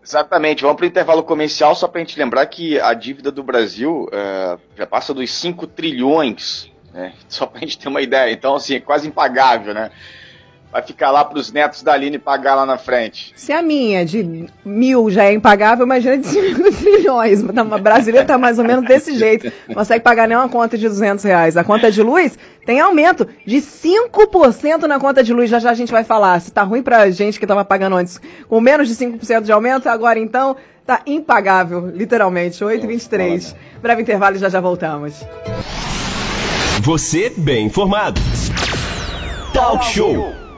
Exatamente. 0.04 0.64
Vamos 0.64 0.78
para 0.78 0.86
o 0.86 0.88
intervalo 0.88 1.24
comercial 1.24 1.76
só 1.76 1.88
para 1.88 2.02
a 2.02 2.04
gente 2.04 2.18
lembrar 2.18 2.46
que 2.48 2.80
a 2.80 2.94
dívida 2.94 3.32
do 3.32 3.44
Brasil 3.44 4.08
é, 4.12 4.58
já 4.76 4.88
passa 4.88 5.14
dos 5.14 5.32
5 5.32 5.68
trilhões, 5.68 6.72
né? 6.92 7.14
Só 7.30 7.46
para 7.46 7.60
a 7.60 7.62
gente 7.62 7.78
ter 7.78 7.88
uma 7.88 8.02
ideia. 8.02 8.32
Então, 8.32 8.56
assim, 8.56 8.76
é 8.76 8.80
quase 8.80 9.08
impagável, 9.08 9.74
né? 9.74 9.92
Vai 10.72 10.82
ficar 10.84 11.12
lá 11.12 11.26
para 11.26 11.40
os 11.40 11.52
netos 11.52 11.82
da 11.82 11.94
Aline 11.94 12.20
pagar 12.20 12.56
lá 12.56 12.66
na 12.66 12.78
frente. 12.78 13.34
Se 13.36 13.52
a 13.52 13.62
minha 13.62 14.06
de 14.06 14.48
mil 14.64 15.10
já 15.10 15.26
é 15.26 15.34
impagável, 15.34 15.86
imagina 15.86 16.18
de 16.18 16.28
5 16.28 16.72
trilhões. 16.74 17.44
A 17.50 17.78
brasileira 17.78 18.24
está 18.24 18.38
mais 18.38 18.60
ou 18.60 18.66
menos 18.66 18.86
desse 18.86 19.18
jeito. 19.18 19.52
Não 19.68 19.76
consegue 19.76 20.04
pagar 20.04 20.28
nem 20.28 20.38
uma 20.38 20.50
conta 20.50 20.78
de 20.78 20.88
200 20.88 21.24
reais. 21.24 21.58
A 21.58 21.64
conta 21.64 21.92
de 21.92 22.02
luz 22.02 22.38
tem 22.66 22.80
aumento 22.80 23.28
de 23.46 23.58
5% 23.58 24.84
na 24.84 25.00
conta 25.00 25.24
de 25.24 25.34
luz. 25.34 25.50
Já 25.50 25.60
já 25.60 25.72
a 25.72 25.74
gente 25.74 25.92
vai 25.92 26.04
falar. 26.04 26.40
Se 26.40 26.52
tá 26.52 26.64
ruim 26.64 26.84
para 26.84 27.10
gente 27.10 27.40
que 27.40 27.46
estava 27.46 27.66
pagando 27.66 27.96
antes 27.96 28.20
com 28.48 28.62
menos 28.62 28.88
de 28.88 28.96
5% 28.96 29.42
de 29.42 29.52
aumento, 29.52 29.90
agora 29.90 30.20
então 30.20 30.56
tá 30.86 31.02
impagável, 31.06 31.88
literalmente. 31.90 32.64
8h23. 32.64 33.56
Breve 33.82 34.02
intervalo 34.02 34.36
e 34.36 34.40
já 34.40 34.50
já 34.50 34.62
voltamos. 34.62 35.14
Você 36.82 37.32
bem 37.36 37.66
informado. 37.66 38.22
Talk 39.54 39.84
Show. 39.84 40.39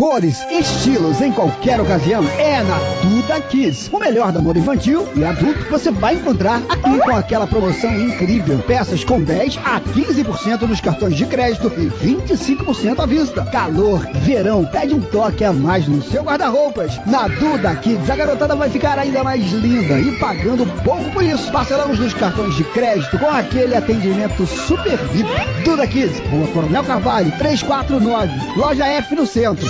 Cores, 0.00 0.42
estilos 0.50 1.20
em 1.20 1.30
qualquer 1.30 1.78
ocasião 1.78 2.26
é 2.38 2.62
na 2.62 2.78
Duda 3.02 3.38
Kids. 3.42 3.90
O 3.92 3.98
melhor 3.98 4.32
da 4.32 4.40
moda 4.40 4.58
infantil 4.58 5.06
e 5.14 5.22
adulto 5.22 5.66
você 5.68 5.90
vai 5.90 6.14
encontrar 6.14 6.62
aqui 6.70 6.98
com 7.00 7.14
aquela 7.14 7.46
promoção 7.46 7.92
incrível. 8.00 8.58
Peças 8.60 9.04
com 9.04 9.20
10 9.20 9.58
a 9.58 9.78
15% 9.78 10.62
nos 10.62 10.80
cartões 10.80 11.16
de 11.16 11.26
crédito 11.26 11.70
e 11.76 11.90
25% 11.90 12.98
à 12.98 13.04
vista. 13.04 13.44
Calor, 13.44 14.00
verão, 14.22 14.64
pede 14.64 14.94
um 14.94 15.02
toque 15.02 15.44
a 15.44 15.52
mais 15.52 15.86
no 15.86 16.02
seu 16.02 16.22
guarda-roupas. 16.22 16.98
Na 17.04 17.28
Duda 17.28 17.76
Kids 17.76 18.08
a 18.08 18.16
garotada 18.16 18.56
vai 18.56 18.70
ficar 18.70 18.98
ainda 18.98 19.22
mais 19.22 19.52
linda 19.52 20.00
e 20.00 20.18
pagando 20.18 20.64
pouco 20.82 21.10
por 21.10 21.22
isso. 21.22 21.52
Parcelamos 21.52 21.98
nos 21.98 22.14
cartões 22.14 22.56
de 22.56 22.64
crédito 22.64 23.18
com 23.18 23.28
aquele 23.28 23.76
atendimento 23.76 24.46
super 24.46 24.96
VIP. 24.96 25.28
Duda 25.62 25.86
Kids, 25.86 26.20
Rua 26.30 26.46
Coronel 26.54 26.84
Carvalho, 26.84 27.30
349, 27.36 28.58
loja 28.58 28.86
F 28.86 29.14
no 29.14 29.26
centro. 29.26 29.68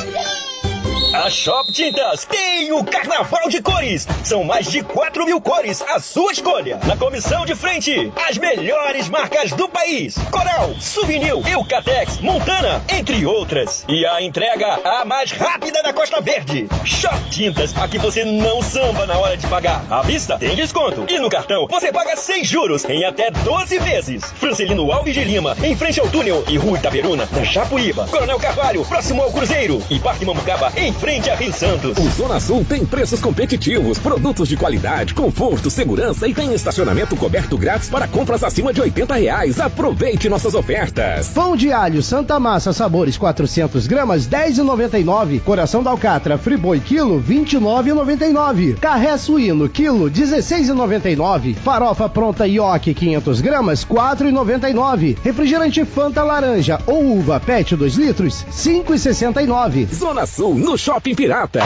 A 1.12 1.28
Shop 1.28 1.72
Tintas 1.72 2.24
tem 2.24 2.72
o 2.72 2.84
Carnaval 2.84 3.48
de 3.48 3.60
Cores. 3.60 4.06
São 4.22 4.44
mais 4.44 4.70
de 4.70 4.80
4 4.80 5.24
mil 5.24 5.40
cores, 5.40 5.82
a 5.82 5.98
sua 5.98 6.30
escolha. 6.30 6.78
Na 6.86 6.96
comissão 6.96 7.44
de 7.44 7.56
frente, 7.56 8.12
as 8.28 8.38
melhores 8.38 9.08
marcas 9.08 9.50
do 9.50 9.68
país: 9.68 10.14
Coral, 10.30 10.72
Souvenir, 10.78 11.34
Eucatex, 11.48 12.18
Montana, 12.20 12.80
entre 12.88 13.26
outras. 13.26 13.84
E 13.88 14.06
a 14.06 14.22
entrega 14.22 14.78
a 14.84 15.04
mais 15.04 15.32
rápida 15.32 15.82
da 15.82 15.92
Costa 15.92 16.20
Verde. 16.20 16.68
Shop 16.84 17.18
Tintas, 17.28 17.76
aqui 17.76 17.98
você 17.98 18.24
não 18.24 18.62
samba 18.62 19.04
na 19.04 19.18
hora 19.18 19.36
de 19.36 19.48
pagar. 19.48 19.84
À 19.90 20.02
vista 20.02 20.38
tem 20.38 20.54
desconto. 20.54 21.06
E 21.08 21.18
no 21.18 21.28
cartão 21.28 21.66
você 21.68 21.90
paga 21.90 22.16
sem 22.16 22.44
juros 22.44 22.84
em 22.84 23.04
até 23.04 23.32
12 23.32 23.78
vezes. 23.80 24.22
Francelino 24.36 24.92
Alves 24.92 25.14
de 25.14 25.24
Lima, 25.24 25.56
em 25.60 25.76
frente 25.76 25.98
ao 25.98 26.08
túnel 26.08 26.44
e 26.46 26.56
Rua 26.56 26.78
Itaperuna, 26.78 27.28
na 27.32 27.42
Japuíba. 27.42 28.06
Coronel 28.06 28.38
Carvalho, 28.38 28.84
próximo 28.84 29.22
ao 29.22 29.32
Cruzeiro. 29.32 29.82
E 29.90 29.98
Parque 29.98 30.24
Mamucaba, 30.24 30.72
em 30.76 30.99
frente 31.00 31.30
a 31.30 31.34
Rio 31.34 31.52
Santos. 31.52 31.96
O 31.96 32.10
Zona 32.10 32.38
Sul 32.38 32.62
tem 32.62 32.84
preços 32.84 33.20
competitivos, 33.20 33.98
produtos 33.98 34.46
de 34.46 34.56
qualidade, 34.56 35.14
conforto, 35.14 35.70
segurança 35.70 36.28
e 36.28 36.34
tem 36.34 36.52
estacionamento 36.52 37.16
coberto 37.16 37.56
grátis 37.56 37.88
para 37.88 38.06
compras 38.06 38.44
acima 38.44 38.70
de 38.70 38.82
80 38.82 39.14
reais. 39.14 39.58
Aproveite 39.58 40.28
nossas 40.28 40.54
ofertas. 40.54 41.28
Pão 41.28 41.56
de 41.56 41.72
alho 41.72 42.02
Santa 42.02 42.38
Massa 42.38 42.74
Sabores 42.74 43.16
400 43.16 43.86
gramas 43.86 44.28
10,99. 44.28 45.40
Coração 45.40 45.82
da 45.82 45.90
alcatra 45.90 46.36
Friboi 46.36 46.80
quilo 46.80 47.22
29,99. 47.22 48.78
Carré 48.78 49.16
suíno 49.16 49.70
quilo 49.70 50.10
16,99. 50.10 51.54
Farofa 51.54 52.10
pronta 52.10 52.46
Ioki 52.46 52.92
500 52.92 53.40
gramas 53.40 53.86
4,99. 53.86 55.16
Refrigerante 55.24 55.82
Fanta 55.86 56.22
laranja 56.22 56.78
ou 56.86 57.16
uva 57.16 57.40
PET 57.40 57.74
2 57.74 57.94
litros 57.94 58.44
5,69. 58.52 59.88
Zona 59.94 60.26
Sul 60.26 60.56
no 60.56 60.76
Shopping 60.76 60.89
Pirata. 60.98 61.62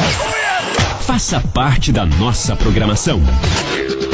Faça 1.06 1.38
parte 1.38 1.92
da 1.92 2.06
nossa 2.06 2.56
programação. 2.56 3.20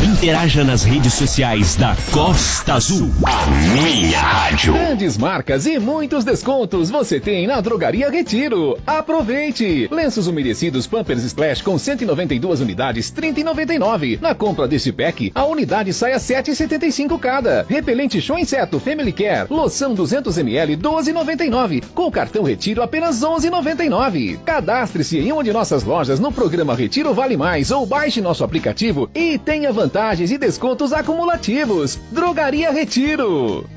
Interaja 0.02 0.64
nas 0.64 0.82
redes 0.82 1.14
sociais 1.14 1.76
da 1.76 1.96
Costa 2.10 2.74
Azul. 2.74 3.10
A 3.24 3.46
minha 3.72 4.18
rádio. 4.18 4.72
Grandes 4.72 5.16
marcas 5.16 5.66
e 5.66 5.78
muitos 5.78 6.24
descontos 6.24 6.90
você 6.90 7.20
tem 7.20 7.46
na 7.46 7.60
Drogaria 7.60 8.10
Retiro. 8.10 8.76
Aproveite! 8.86 9.88
Lenços 9.90 10.26
umedecidos 10.26 10.86
Pampers 10.86 11.22
Splash 11.22 11.62
com 11.62 11.78
192 11.78 12.60
unidades, 12.60 13.12
30,99. 13.12 14.20
Na 14.20 14.34
compra 14.34 14.66
deste 14.66 14.90
pack, 14.90 15.30
a 15.34 15.44
unidade 15.44 15.92
sai 15.92 16.12
a 16.12 16.18
7,75 16.18 17.18
cada. 17.18 17.64
Repelente 17.68 18.20
Show 18.20 18.38
Inseto 18.38 18.80
Family 18.80 19.12
Care, 19.12 19.46
loção 19.48 19.94
200 19.94 20.36
ml, 20.38 20.76
12,99. 20.76 21.84
Com 21.94 22.10
cartão 22.10 22.42
Retiro 22.42 22.82
apenas 22.82 23.20
11,99. 23.20 24.38
Cadastre-se 24.44 25.18
em 25.18 25.30
uma 25.30 25.44
de 25.44 25.52
nossas 25.52 25.84
lojas 25.84 26.18
no 26.18 26.32
programa 26.32 26.74
Retiro 26.80 27.12
Vale 27.12 27.36
Mais 27.36 27.70
ou 27.70 27.84
baixe 27.84 28.22
nosso 28.22 28.42
aplicativo 28.42 29.10
e 29.14 29.36
tenha 29.36 29.70
vantagens 29.70 30.30
e 30.30 30.38
descontos 30.38 30.94
acumulativos. 30.94 31.98
Drogaria 32.10 32.70
Retiro. 32.70 33.68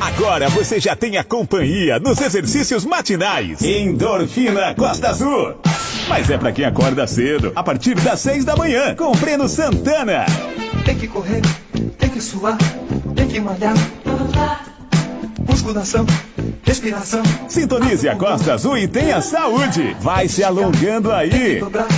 Agora 0.00 0.48
você 0.48 0.80
já 0.80 0.96
tem 0.96 1.18
a 1.18 1.24
companhia 1.24 1.98
nos 1.98 2.18
exercícios 2.18 2.86
matinais. 2.86 3.60
Endorfina 3.60 4.74
Costa 4.74 5.10
Azul. 5.10 5.56
Mas 6.08 6.30
é 6.30 6.38
para 6.38 6.52
quem 6.52 6.64
acorda 6.64 7.06
cedo, 7.06 7.52
a 7.54 7.62
partir 7.62 7.94
das 7.96 8.20
seis 8.20 8.46
da 8.46 8.56
manhã, 8.56 8.94
com 8.94 9.12
Breno 9.12 9.46
Santana. 9.46 10.24
Tem 10.86 10.96
que 10.96 11.06
correr, 11.06 11.42
tem 11.98 12.08
que 12.08 12.20
suar, 12.22 12.56
tem 13.14 13.28
que 13.28 13.38
malhar. 13.40 13.74
Musculação, 15.46 16.06
respiração. 16.68 17.22
Sintonize 17.48 18.06
a 18.10 18.14
Costa 18.14 18.52
Azul 18.52 18.76
e 18.76 18.86
tenha 18.86 19.22
saúde. 19.22 19.96
Vai 20.00 20.28
se 20.28 20.44
alongando 20.44 21.10
aí. 21.10 21.30
Tem 21.30 21.40
que 21.40 21.60
dobrar, 21.60 21.88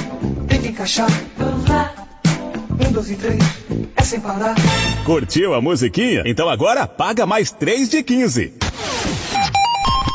tem 0.47 0.61
que 0.61 0.69
encaixar. 0.69 1.11
Um, 1.41 2.93
dois 2.93 3.11
e 3.11 3.17
três, 3.17 3.43
é 3.97 4.03
sem 4.03 4.21
parar. 4.21 4.55
Curtiu 5.05 5.55
a 5.55 5.61
musiquinha? 5.61 6.23
Então 6.25 6.49
agora 6.49 6.87
paga 6.87 7.27
mais 7.27 7.51
três 7.51 7.89
de 7.89 8.01
15. 8.03 8.55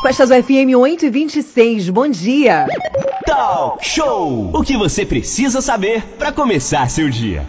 Costas 0.00 0.30
FM 0.30 0.74
8 0.78 1.04
e 1.04 1.10
26, 1.10 1.90
bom 1.90 2.08
dia. 2.08 2.66
Talk 3.26 3.86
Show! 3.86 4.52
O 4.54 4.62
que 4.62 4.76
você 4.76 5.04
precisa 5.04 5.60
saber 5.60 6.02
para 6.18 6.32
começar 6.32 6.88
seu 6.88 7.10
dia. 7.10 7.44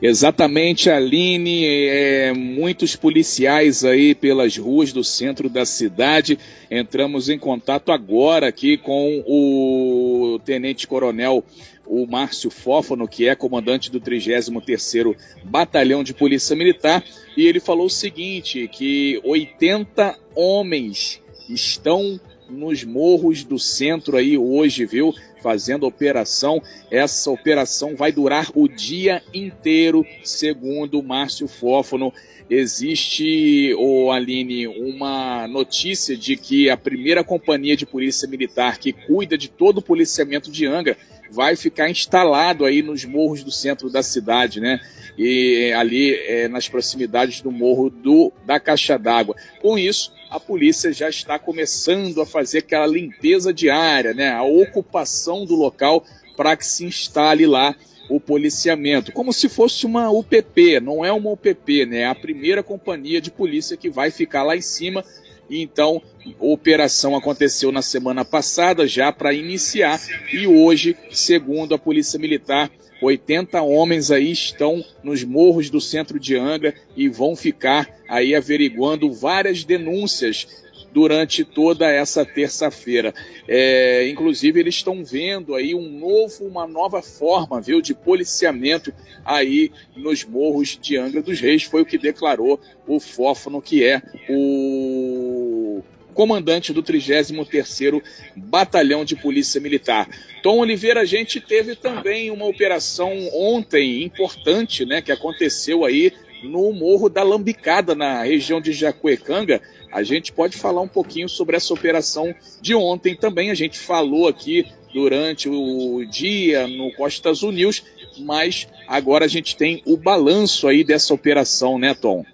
Exatamente, 0.00 0.90
Aline. 0.90 1.64
É, 1.66 2.32
muitos 2.32 2.96
policiais 2.96 3.84
aí 3.84 4.14
pelas 4.14 4.56
ruas 4.56 4.92
do 4.92 5.04
centro 5.04 5.48
da 5.48 5.64
cidade. 5.64 6.38
Entramos 6.70 7.28
em 7.28 7.38
contato 7.38 7.92
agora 7.92 8.48
aqui 8.48 8.76
com 8.76 9.22
o 9.26 10.38
Tenente 10.44 10.86
Coronel 10.86 11.44
o 11.90 12.06
Márcio 12.06 12.50
Fófano, 12.50 13.08
que 13.08 13.26
é 13.26 13.34
comandante 13.34 13.90
do 13.90 14.00
33º 14.00 15.16
Batalhão 15.42 16.04
de 16.04 16.14
Polícia 16.14 16.54
Militar, 16.54 17.02
e 17.36 17.44
ele 17.44 17.58
falou 17.58 17.86
o 17.86 17.90
seguinte, 17.90 18.68
que 18.68 19.20
80 19.24 20.16
homens 20.36 21.20
estão 21.48 22.20
nos 22.48 22.84
morros 22.84 23.42
do 23.42 23.58
centro 23.58 24.16
aí 24.16 24.38
hoje, 24.38 24.86
viu? 24.86 25.12
Fazendo 25.42 25.86
operação. 25.86 26.62
Essa 26.90 27.30
operação 27.30 27.96
vai 27.96 28.12
durar 28.12 28.50
o 28.54 28.68
dia 28.68 29.22
inteiro, 29.32 30.04
segundo 30.22 30.98
o 30.98 31.02
Márcio 31.02 31.48
Fófano. 31.48 32.12
Existe, 32.48 33.72
oh, 33.78 34.10
Aline, 34.10 34.66
uma 34.66 35.46
notícia 35.46 36.16
de 36.16 36.36
que 36.36 36.68
a 36.68 36.76
primeira 36.76 37.22
companhia 37.22 37.76
de 37.76 37.86
polícia 37.86 38.26
militar 38.26 38.78
que 38.78 38.92
cuida 38.92 39.38
de 39.38 39.48
todo 39.48 39.78
o 39.78 39.82
policiamento 39.82 40.50
de 40.50 40.66
Angra 40.66 40.96
vai 41.30 41.56
ficar 41.56 41.88
instalado 41.88 42.64
aí 42.64 42.82
nos 42.82 43.04
morros 43.04 43.42
do 43.42 43.50
centro 43.50 43.90
da 43.90 44.02
cidade, 44.02 44.60
né? 44.60 44.80
E 45.16 45.72
ali 45.76 46.14
é, 46.14 46.48
nas 46.48 46.68
proximidades 46.68 47.40
do 47.40 47.50
morro 47.50 47.90
do, 47.90 48.32
da 48.44 48.58
Caixa 48.58 48.98
d'Água. 48.98 49.36
Com 49.60 49.78
isso, 49.78 50.12
a 50.30 50.38
polícia 50.40 50.92
já 50.92 51.08
está 51.08 51.38
começando 51.38 52.20
a 52.20 52.26
fazer 52.26 52.58
aquela 52.58 52.86
limpeza 52.86 53.52
diária, 53.52 54.14
né? 54.14 54.30
A 54.30 54.42
ocupação 54.42 55.44
do 55.44 55.54
local 55.54 56.04
para 56.36 56.56
que 56.56 56.66
se 56.66 56.84
instale 56.84 57.46
lá 57.46 57.74
o 58.08 58.18
policiamento, 58.18 59.12
como 59.12 59.32
se 59.32 59.48
fosse 59.48 59.86
uma 59.86 60.10
UPP, 60.10 60.80
não 60.80 61.04
é 61.04 61.12
uma 61.12 61.30
UPP, 61.30 61.86
né? 61.86 61.98
É 61.98 62.06
a 62.06 62.14
primeira 62.14 62.60
companhia 62.60 63.20
de 63.20 63.30
polícia 63.30 63.76
que 63.76 63.88
vai 63.88 64.10
ficar 64.10 64.42
lá 64.42 64.56
em 64.56 64.60
cima 64.60 65.04
então, 65.50 66.00
operação 66.38 67.16
aconteceu 67.16 67.72
na 67.72 67.82
semana 67.82 68.24
passada, 68.24 68.86
já 68.86 69.10
para 69.10 69.32
iniciar, 69.32 70.00
e 70.32 70.46
hoje, 70.46 70.96
segundo 71.10 71.74
a 71.74 71.78
Polícia 71.78 72.18
Militar, 72.18 72.70
80 73.02 73.60
homens 73.62 74.10
aí 74.10 74.30
estão 74.30 74.84
nos 75.02 75.24
morros 75.24 75.70
do 75.70 75.80
centro 75.80 76.20
de 76.20 76.36
Angra 76.36 76.74
e 76.96 77.08
vão 77.08 77.34
ficar 77.34 77.88
aí 78.08 78.34
averiguando 78.34 79.10
várias 79.10 79.64
denúncias 79.64 80.46
durante 80.92 81.44
toda 81.44 81.90
essa 81.90 82.24
terça-feira. 82.24 83.14
É, 83.46 84.08
inclusive, 84.08 84.58
eles 84.58 84.76
estão 84.76 85.04
vendo 85.04 85.54
aí 85.54 85.74
um 85.74 85.88
novo, 85.88 86.44
uma 86.44 86.66
nova 86.66 87.02
forma, 87.02 87.60
viu, 87.60 87.80
de 87.80 87.94
policiamento 87.94 88.92
aí 89.24 89.70
nos 89.96 90.24
morros 90.24 90.78
de 90.80 90.96
Angra 90.96 91.22
dos 91.22 91.40
Reis. 91.40 91.64
Foi 91.64 91.82
o 91.82 91.86
que 91.86 91.98
declarou 91.98 92.60
o 92.86 92.98
Fófano, 92.98 93.62
que 93.62 93.84
é 93.84 94.02
o 94.28 95.82
comandante 96.12 96.72
do 96.72 96.82
33º 96.82 98.02
Batalhão 98.36 99.04
de 99.04 99.16
Polícia 99.16 99.60
Militar. 99.60 100.08
Tom 100.42 100.58
Oliveira, 100.58 101.00
a 101.00 101.04
gente 101.04 101.40
teve 101.40 101.74
também 101.76 102.30
uma 102.30 102.46
operação 102.46 103.12
ontem 103.32 104.02
importante, 104.02 104.84
né, 104.84 105.00
que 105.00 105.12
aconteceu 105.12 105.84
aí 105.84 106.12
no 106.42 106.72
Morro 106.72 107.08
da 107.08 107.22
Lambicada, 107.22 107.94
na 107.94 108.22
região 108.22 108.60
de 108.60 108.72
Jacuecanga, 108.72 109.60
a 109.92 110.02
gente 110.02 110.32
pode 110.32 110.56
falar 110.56 110.80
um 110.80 110.88
pouquinho 110.88 111.28
sobre 111.28 111.56
essa 111.56 111.72
operação 111.72 112.34
de 112.60 112.74
ontem 112.74 113.14
também. 113.14 113.50
A 113.50 113.54
gente 113.54 113.78
falou 113.78 114.28
aqui 114.28 114.66
durante 114.92 115.48
o 115.48 116.04
dia 116.04 116.66
no 116.66 116.92
Costa 116.94 117.30
Azul 117.30 117.52
News, 117.52 117.82
mas 118.18 118.68
agora 118.86 119.24
a 119.24 119.28
gente 119.28 119.56
tem 119.56 119.82
o 119.86 119.96
balanço 119.96 120.68
aí 120.68 120.84
dessa 120.84 121.14
operação, 121.14 121.78
né, 121.78 121.94
Tom? 121.94 122.24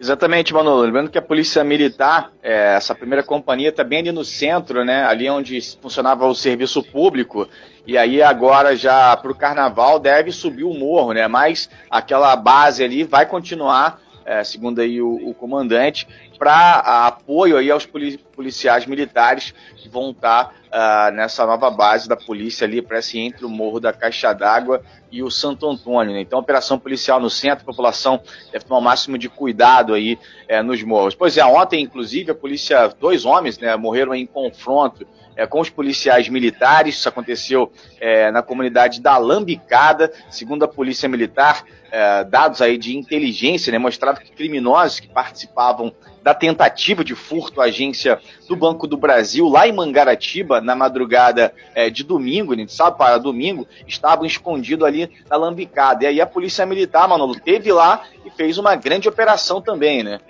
Exatamente, 0.00 0.54
Manolo. 0.54 0.82
Lembrando 0.82 1.10
que 1.10 1.18
a 1.18 1.22
Polícia 1.22 1.64
Militar, 1.64 2.30
é, 2.40 2.76
essa 2.76 2.94
primeira 2.94 3.22
companhia, 3.22 3.70
está 3.70 3.82
bem 3.82 3.98
ali 3.98 4.12
no 4.12 4.24
centro, 4.24 4.84
né? 4.84 5.04
Ali 5.04 5.28
onde 5.28 5.60
funcionava 5.82 6.24
o 6.24 6.34
serviço 6.36 6.84
público. 6.84 7.48
E 7.84 7.98
aí 7.98 8.22
agora 8.22 8.76
já 8.76 9.16
para 9.16 9.32
o 9.32 9.34
carnaval 9.34 9.98
deve 9.98 10.30
subir 10.30 10.62
o 10.62 10.72
morro, 10.72 11.12
né? 11.12 11.26
Mas 11.26 11.68
aquela 11.90 12.36
base 12.36 12.84
ali 12.84 13.02
vai 13.02 13.26
continuar 13.26 14.00
é, 14.28 14.44
segundo 14.44 14.78
aí 14.82 15.00
o, 15.00 15.30
o 15.30 15.32
comandante, 15.32 16.06
para 16.38 17.06
apoio 17.06 17.56
aí 17.56 17.70
aos 17.70 17.86
policiais 17.86 18.84
militares 18.84 19.54
que 19.74 19.88
vão 19.88 20.10
estar 20.10 20.52
tá, 20.70 21.08
uh, 21.08 21.16
nessa 21.16 21.46
nova 21.46 21.70
base 21.70 22.06
da 22.06 22.14
polícia 22.14 22.66
ali, 22.66 22.82
parece 22.82 23.18
entre 23.18 23.46
o 23.46 23.48
Morro 23.48 23.80
da 23.80 23.90
Caixa 23.90 24.34
d'Água 24.34 24.82
e 25.10 25.22
o 25.22 25.30
Santo 25.30 25.66
Antônio. 25.66 26.12
Né? 26.12 26.20
Então, 26.20 26.38
operação 26.38 26.78
policial 26.78 27.18
no 27.18 27.30
centro, 27.30 27.62
a 27.62 27.66
população 27.66 28.20
deve 28.52 28.66
tomar 28.66 28.80
o 28.80 28.84
máximo 28.84 29.16
de 29.16 29.30
cuidado 29.30 29.94
aí 29.94 30.18
é, 30.46 30.62
nos 30.62 30.82
morros. 30.82 31.14
Pois 31.14 31.38
é, 31.38 31.44
ontem, 31.46 31.82
inclusive, 31.82 32.30
a 32.30 32.34
polícia, 32.34 32.86
dois 33.00 33.24
homens, 33.24 33.58
né, 33.58 33.74
morreram 33.76 34.14
em 34.14 34.26
confronto 34.26 35.06
é, 35.38 35.46
com 35.46 35.60
os 35.60 35.70
policiais 35.70 36.28
militares. 36.28 36.96
Isso 36.96 37.08
aconteceu 37.08 37.72
é, 38.00 38.30
na 38.32 38.42
comunidade 38.42 39.00
da 39.00 39.16
Lambicada, 39.16 40.12
segundo 40.28 40.64
a 40.64 40.68
polícia 40.68 41.08
militar. 41.08 41.64
É, 41.90 42.22
dados 42.24 42.60
aí 42.60 42.76
de 42.76 42.98
inteligência, 42.98 43.72
né, 43.72 43.78
mostrado 43.78 44.20
que 44.20 44.30
criminosos 44.30 45.00
que 45.00 45.08
participavam 45.08 45.90
da 46.22 46.34
tentativa 46.34 47.02
de 47.02 47.14
furto 47.14 47.62
à 47.62 47.64
agência 47.64 48.20
do 48.46 48.54
Banco 48.54 48.86
do 48.86 48.98
Brasil 48.98 49.48
lá 49.48 49.66
em 49.66 49.72
Mangaratiba 49.72 50.60
na 50.60 50.74
madrugada 50.74 51.54
é, 51.74 51.88
de 51.88 52.04
domingo, 52.04 52.54
de 52.54 52.70
sábado 52.70 52.98
para 52.98 53.16
domingo, 53.16 53.66
estavam 53.86 54.26
escondidos 54.26 54.86
ali 54.86 55.10
na 55.30 55.36
Lambicada. 55.38 56.04
E 56.04 56.08
aí 56.08 56.20
a 56.20 56.26
polícia 56.26 56.66
militar, 56.66 57.08
Manolo, 57.08 57.40
teve 57.40 57.72
lá 57.72 58.02
e 58.22 58.30
fez 58.30 58.58
uma 58.58 58.76
grande 58.76 59.08
operação 59.08 59.62
também, 59.62 60.02
né? 60.02 60.20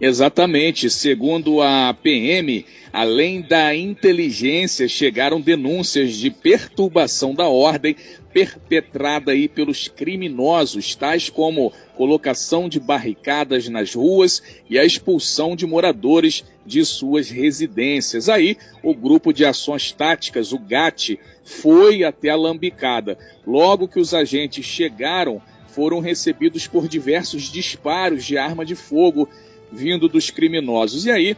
Exatamente. 0.00 0.88
Segundo 0.88 1.60
a 1.60 1.92
PM, 1.92 2.64
além 2.92 3.42
da 3.42 3.74
inteligência, 3.74 4.86
chegaram 4.86 5.40
denúncias 5.40 6.14
de 6.14 6.30
perturbação 6.30 7.34
da 7.34 7.48
ordem 7.48 7.96
perpetrada 8.32 9.32
aí 9.32 9.48
pelos 9.48 9.88
criminosos, 9.88 10.94
tais 10.94 11.28
como 11.28 11.72
colocação 11.96 12.68
de 12.68 12.78
barricadas 12.78 13.68
nas 13.68 13.94
ruas 13.94 14.40
e 14.70 14.78
a 14.78 14.84
expulsão 14.84 15.56
de 15.56 15.66
moradores 15.66 16.44
de 16.64 16.84
suas 16.84 17.28
residências. 17.28 18.28
Aí, 18.28 18.56
o 18.82 18.94
grupo 18.94 19.32
de 19.32 19.44
ações 19.44 19.90
táticas, 19.90 20.52
o 20.52 20.58
GAT, 20.58 21.18
foi 21.42 22.04
até 22.04 22.28
a 22.28 22.36
Lambicada. 22.36 23.18
Logo 23.44 23.88
que 23.88 23.98
os 23.98 24.14
agentes 24.14 24.64
chegaram, 24.64 25.42
foram 25.66 25.98
recebidos 25.98 26.66
por 26.66 26.86
diversos 26.86 27.50
disparos 27.50 28.24
de 28.24 28.36
arma 28.38 28.64
de 28.64 28.74
fogo 28.74 29.28
vindo 29.72 30.08
dos 30.08 30.30
criminosos. 30.30 31.06
E 31.06 31.10
aí, 31.10 31.36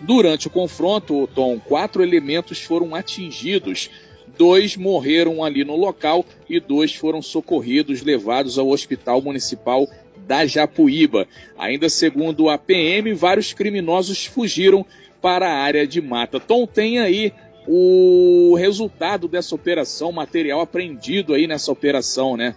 durante 0.00 0.46
o 0.46 0.50
confronto, 0.50 1.28
Tom, 1.34 1.58
quatro 1.58 2.02
elementos 2.02 2.60
foram 2.62 2.94
atingidos. 2.94 3.90
Dois 4.38 4.76
morreram 4.76 5.44
ali 5.44 5.64
no 5.64 5.76
local 5.76 6.24
e 6.48 6.58
dois 6.60 6.94
foram 6.94 7.20
socorridos, 7.20 8.02
levados 8.02 8.58
ao 8.58 8.68
Hospital 8.68 9.20
Municipal 9.20 9.88
da 10.26 10.46
Japuíba. 10.46 11.26
Ainda 11.58 11.88
segundo 11.88 12.48
a 12.48 12.56
PM, 12.56 13.12
vários 13.12 13.52
criminosos 13.52 14.24
fugiram 14.24 14.86
para 15.20 15.48
a 15.48 15.58
área 15.58 15.86
de 15.86 16.00
mata. 16.00 16.40
Tom, 16.40 16.66
tem 16.66 16.98
aí 16.98 17.32
o 17.66 18.54
resultado 18.56 19.28
dessa 19.28 19.54
operação, 19.54 20.10
material 20.12 20.60
apreendido 20.60 21.34
aí 21.34 21.46
nessa 21.46 21.70
operação, 21.70 22.36
né? 22.36 22.54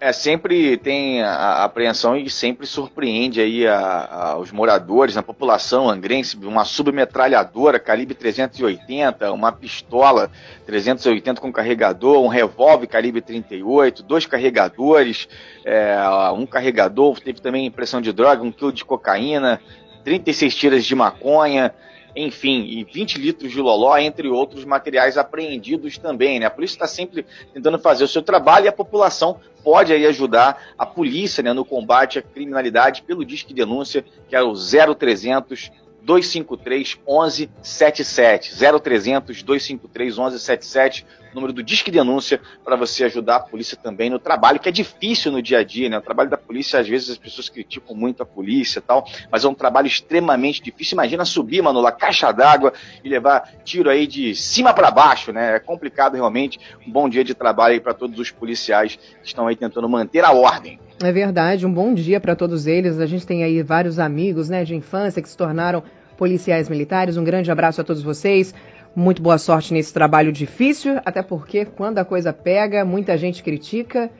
É, 0.00 0.14
sempre 0.14 0.78
tem 0.78 1.22
a, 1.22 1.62
apreensão 1.62 2.16
e 2.16 2.30
sempre 2.30 2.66
surpreende 2.66 3.38
aí 3.38 3.66
a, 3.66 4.08
a, 4.10 4.38
os 4.38 4.50
moradores, 4.50 5.14
a 5.18 5.22
população 5.22 5.90
angrense, 5.90 6.38
uma 6.38 6.64
submetralhadora 6.64 7.78
calibre 7.78 8.14
380, 8.14 9.30
uma 9.30 9.52
pistola 9.52 10.30
380 10.64 11.38
com 11.38 11.52
carregador, 11.52 12.24
um 12.24 12.28
revólver 12.28 12.86
calibre 12.86 13.20
38, 13.20 14.02
dois 14.02 14.24
carregadores, 14.24 15.28
é, 15.66 15.94
um 16.34 16.46
carregador, 16.46 17.20
teve 17.20 17.38
também 17.42 17.66
impressão 17.66 18.00
de 18.00 18.10
droga, 18.10 18.42
um 18.42 18.50
quilo 18.50 18.72
de 18.72 18.86
cocaína, 18.86 19.60
36 20.02 20.54
tiras 20.54 20.84
de 20.86 20.94
maconha, 20.94 21.74
enfim, 22.14 22.64
e 22.64 22.84
20 22.84 23.18
litros 23.18 23.52
de 23.52 23.60
loló, 23.60 23.96
entre 23.96 24.28
outros 24.28 24.64
materiais 24.64 25.16
apreendidos 25.16 25.98
também. 25.98 26.40
Né? 26.40 26.46
A 26.46 26.50
polícia 26.50 26.74
está 26.76 26.86
sempre 26.86 27.24
tentando 27.52 27.78
fazer 27.78 28.04
o 28.04 28.08
seu 28.08 28.22
trabalho 28.22 28.66
e 28.66 28.68
a 28.68 28.72
população 28.72 29.40
pode 29.62 29.92
aí 29.92 30.06
ajudar 30.06 30.74
a 30.76 30.86
polícia 30.86 31.42
né, 31.42 31.52
no 31.52 31.64
combate 31.64 32.18
à 32.18 32.22
criminalidade 32.22 33.02
pelo 33.02 33.24
Disque 33.24 33.54
Denúncia, 33.54 34.04
que 34.28 34.34
é 34.34 34.42
o 34.42 34.54
0300 34.54 35.70
253 36.02 36.98
1177. 37.06 38.54
0300 38.82 39.42
253 39.42 40.16
1177, 40.16 41.06
número 41.34 41.52
do 41.52 41.62
Disque 41.62 41.90
Denúncia, 41.90 42.40
para 42.64 42.76
você 42.76 43.04
ajudar 43.04 43.36
a 43.36 43.40
polícia 43.40 43.76
também 43.76 44.10
no 44.10 44.18
trabalho, 44.18 44.58
que 44.58 44.68
é 44.68 44.72
difícil 44.72 45.32
no 45.32 45.42
dia 45.42 45.58
a 45.58 45.64
dia, 45.64 45.88
né? 45.88 45.98
O 45.98 46.02
trabalho 46.02 46.30
da 46.30 46.36
polícia, 46.36 46.80
às 46.80 46.88
vezes 46.88 47.10
as 47.10 47.18
pessoas 47.18 47.48
criticam 47.48 47.94
muito 47.94 48.22
a 48.22 48.26
polícia 48.26 48.78
e 48.78 48.82
tal, 48.82 49.06
mas 49.30 49.44
é 49.44 49.48
um 49.48 49.54
trabalho 49.54 49.86
extremamente 49.86 50.62
difícil. 50.62 50.94
Imagina 50.94 51.24
subir, 51.24 51.62
mano, 51.62 51.80
lá, 51.80 51.92
caixa 51.92 52.32
d'água 52.32 52.72
e 53.04 53.08
levar 53.08 53.50
tiro 53.64 53.90
aí 53.90 54.06
de 54.06 54.34
cima 54.34 54.72
para 54.72 54.90
baixo, 54.90 55.32
né? 55.32 55.56
É 55.56 55.58
complicado 55.58 56.14
realmente. 56.14 56.58
Um 56.86 56.90
bom 56.90 57.08
dia 57.08 57.24
de 57.24 57.34
trabalho 57.34 57.74
aí 57.74 57.80
para 57.80 57.94
todos 57.94 58.18
os 58.18 58.30
policiais 58.30 58.96
que 58.96 59.28
estão 59.28 59.46
aí 59.46 59.56
tentando 59.56 59.88
manter 59.88 60.24
a 60.24 60.32
ordem. 60.32 60.78
É 61.02 61.12
verdade, 61.12 61.64
um 61.64 61.72
bom 61.72 61.94
dia 61.94 62.20
para 62.20 62.36
todos 62.36 62.66
eles. 62.66 63.00
A 63.00 63.06
gente 63.06 63.26
tem 63.26 63.42
aí 63.42 63.62
vários 63.62 63.98
amigos, 63.98 64.48
né, 64.48 64.64
de 64.64 64.74
infância 64.74 65.22
que 65.22 65.28
se 65.28 65.36
tornaram 65.36 65.82
policiais 66.18 66.68
militares. 66.68 67.16
Um 67.16 67.24
grande 67.24 67.50
abraço 67.50 67.80
a 67.80 67.84
todos 67.84 68.02
vocês. 68.02 68.54
Muito 68.94 69.22
boa 69.22 69.38
sorte 69.38 69.72
nesse 69.72 69.92
trabalho 69.92 70.32
difícil, 70.32 71.00
até 71.04 71.22
porque 71.22 71.64
quando 71.64 71.98
a 71.98 72.04
coisa 72.04 72.32
pega, 72.32 72.84
muita 72.84 73.16
gente 73.16 73.40
critica, 73.40 74.10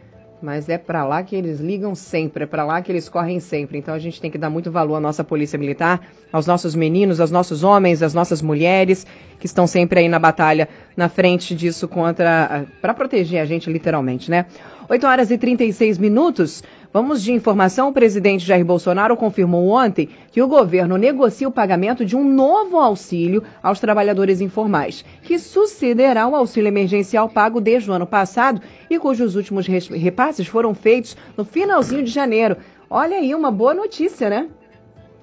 mas 0.41 0.69
é 0.69 0.79
para 0.79 1.05
lá 1.05 1.23
que 1.25 1.35
eles 1.35 1.59
ligam 1.59 1.95
sempre, 1.95 2.45
é 2.45 2.47
para 2.47 2.65
lá 2.65 2.81
que 2.81 2.91
eles 2.91 3.09
correm 3.09 3.41
sempre. 3.41 3.79
Então 3.79 3.93
a 3.93 3.99
gente 3.99 4.21
tem 4.21 4.31
que 4.31 4.39
dar 4.39 4.49
muito 4.49 4.71
valor 4.71 4.95
à 4.95 5.01
nossa 5.01 5.25
polícia 5.25 5.59
militar, 5.59 6.01
aos 6.33 6.47
nossos 6.47 6.75
meninos, 6.75 7.21
aos 7.21 7.33
nossos 7.33 7.65
homens, 7.65 8.01
às 8.01 8.15
nossas 8.15 8.41
mulheres 8.41 9.07
que 9.41 9.47
estão 9.47 9.67
sempre 9.67 10.01
aí 10.01 10.09
na 10.09 10.19
batalha, 10.19 10.69
na 10.97 11.09
frente 11.09 11.55
disso 11.55 11.89
contra 11.89 12.65
para 12.81 12.95
proteger 12.95 13.41
a 13.41 13.45
gente 13.45 13.71
literalmente, 13.71 14.31
né? 14.31 14.47
8 14.89 15.07
horas 15.07 15.31
e 15.31 15.39
36 15.39 15.99
minutos. 15.99 16.63
Vamos 16.93 17.23
de 17.23 17.33
informação. 17.33 17.89
O 17.89 17.93
presidente 17.93 18.45
Jair 18.45 18.65
Bolsonaro 18.65 19.17
confirmou 19.17 19.69
ontem 19.69 20.09
que 20.33 20.43
o 20.43 20.49
governo 20.49 20.97
negocia 20.97 21.47
o 21.47 21.53
pagamento 21.53 22.05
de 22.05 22.17
um 22.17 22.25
novo 22.25 22.79
auxílio 22.79 23.45
aos 23.63 23.79
trabalhadores 23.79 24.41
informais, 24.41 25.05
que 25.23 25.39
sucederá 25.39 26.27
o 26.27 26.35
auxílio 26.35 26.67
emergencial 26.67 27.29
pago 27.29 27.61
desde 27.61 27.89
o 27.89 27.95
ano 27.95 28.07
passado 28.07 28.61
e 28.89 28.99
cujos 28.99 29.37
últimos 29.37 29.69
repasses 29.69 30.49
foram 30.49 30.75
feitos 30.75 31.17
no 31.37 31.45
finalzinho 31.45 32.03
de 32.03 32.11
janeiro. 32.11 32.57
Olha 32.89 33.19
aí, 33.19 33.37
uma 33.37 33.53
boa 33.53 33.73
notícia, 33.73 34.29
né? 34.29 34.49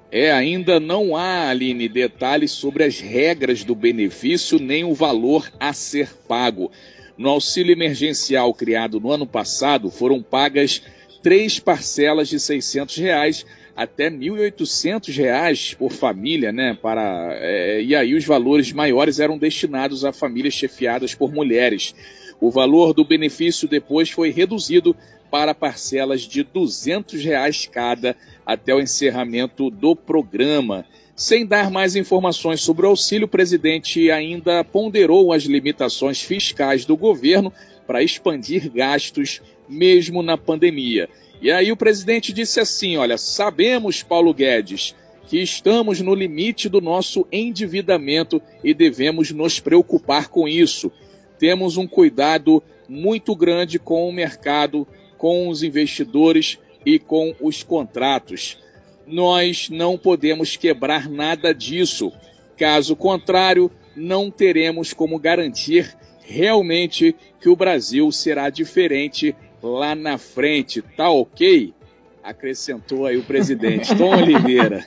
É, 0.10 0.32
ainda 0.32 0.80
não 0.80 1.18
há, 1.18 1.50
Aline, 1.50 1.90
detalhes 1.90 2.52
sobre 2.52 2.86
as 2.86 3.02
regras 3.02 3.66
do 3.66 3.76
benefício 3.76 4.58
nem 4.58 4.86
o 4.86 4.94
valor 4.94 5.52
a 5.60 5.74
ser 5.74 6.16
pago. 6.30 6.72
No 7.18 7.28
auxílio 7.28 7.74
emergencial 7.74 8.54
criado 8.54 9.02
no 9.02 9.12
ano 9.12 9.28
passado, 9.28 9.92
foram 9.92 10.22
pagas 10.22 10.82
três 11.22 11.60
parcelas 11.60 12.30
de 12.30 12.40
600 12.40 12.98
reais 12.98 13.46
até 13.76 14.10
1.800 14.10 15.16
reais 15.16 15.74
por 15.76 15.92
família, 15.92 16.52
né? 16.52 16.78
Para 16.82 17.30
é, 17.40 17.82
e 17.82 17.96
aí 17.96 18.16
os 18.16 18.26
valores 18.26 18.72
maiores 18.74 19.20
eram 19.20 19.38
destinados 19.38 20.04
a 20.04 20.12
famílias 20.12 20.56
chefiadas 20.56 21.14
por 21.14 21.32
mulheres. 21.32 21.94
O 22.40 22.50
valor 22.50 22.94
do 22.94 23.04
benefício 23.04 23.68
depois 23.68 24.10
foi 24.10 24.32
reduzido 24.32 24.96
para 25.30 25.54
parcelas 25.54 26.22
de 26.22 26.44
200 26.44 27.24
reais 27.24 27.68
cada 27.72 28.16
até 28.46 28.74
o 28.74 28.80
encerramento 28.80 29.70
do 29.70 29.96
programa. 29.96 30.86
Sem 31.16 31.46
dar 31.46 31.72
mais 31.72 31.96
informações 31.96 32.62
sobre 32.62 32.86
o 32.86 32.90
auxílio, 32.90 33.26
o 33.26 33.30
presidente 33.30 34.12
ainda 34.12 34.64
ponderou 34.64 35.34
as 35.34 35.44
limitações 35.44 36.22
fiscais 36.22 36.86
do 36.86 36.96
governo 36.96 37.52
para 37.88 38.04
expandir 38.04 38.70
gastos 38.70 39.42
mesmo 39.68 40.22
na 40.22 40.38
pandemia. 40.38 41.10
E 41.42 41.50
aí 41.50 41.72
o 41.72 41.78
presidente 41.78 42.34
disse 42.34 42.60
assim: 42.60 42.98
olha, 42.98 43.18
sabemos, 43.18 44.04
Paulo 44.04 44.34
Guedes, 44.34 44.94
que 45.28 45.42
estamos 45.42 46.02
no 46.02 46.14
limite 46.14 46.68
do 46.68 46.82
nosso 46.82 47.26
endividamento 47.32 48.42
e 48.64 48.74
devemos 48.74 49.32
nos 49.32 49.60
preocupar 49.60 50.28
com 50.28 50.48
isso. 50.48 50.92
Temos 51.40 51.78
um 51.78 51.88
cuidado 51.88 52.62
muito 52.90 53.36
grande 53.36 53.78
com 53.78 54.08
o 54.08 54.12
mercado, 54.12 54.88
com 55.18 55.48
os 55.50 55.64
investidores 55.64 56.58
e 56.86 56.98
com 56.98 57.36
os 57.42 57.64
contratos. 57.64 58.58
Nós 59.06 59.70
não 59.70 59.98
podemos 59.98 60.56
quebrar 60.56 61.10
nada 61.10 61.54
disso. 61.54 62.12
Caso 62.58 62.96
contrário, 62.96 63.70
não 63.96 64.32
teremos 64.32 64.94
como 64.94 65.20
garantir 65.20 65.96
realmente 66.28 67.16
que 67.40 67.48
o 67.48 67.56
Brasil 67.56 68.12
será 68.12 68.50
diferente 68.50 69.34
lá 69.64 69.96
na 69.96 70.18
frente, 70.18 70.82
tá 70.82 71.10
ok? 71.10 71.74
Acrescentou 72.22 73.06
aí 73.06 73.16
o 73.16 73.24
presidente 73.24 73.96
Tom 73.96 74.12
Oliveira. 74.22 74.86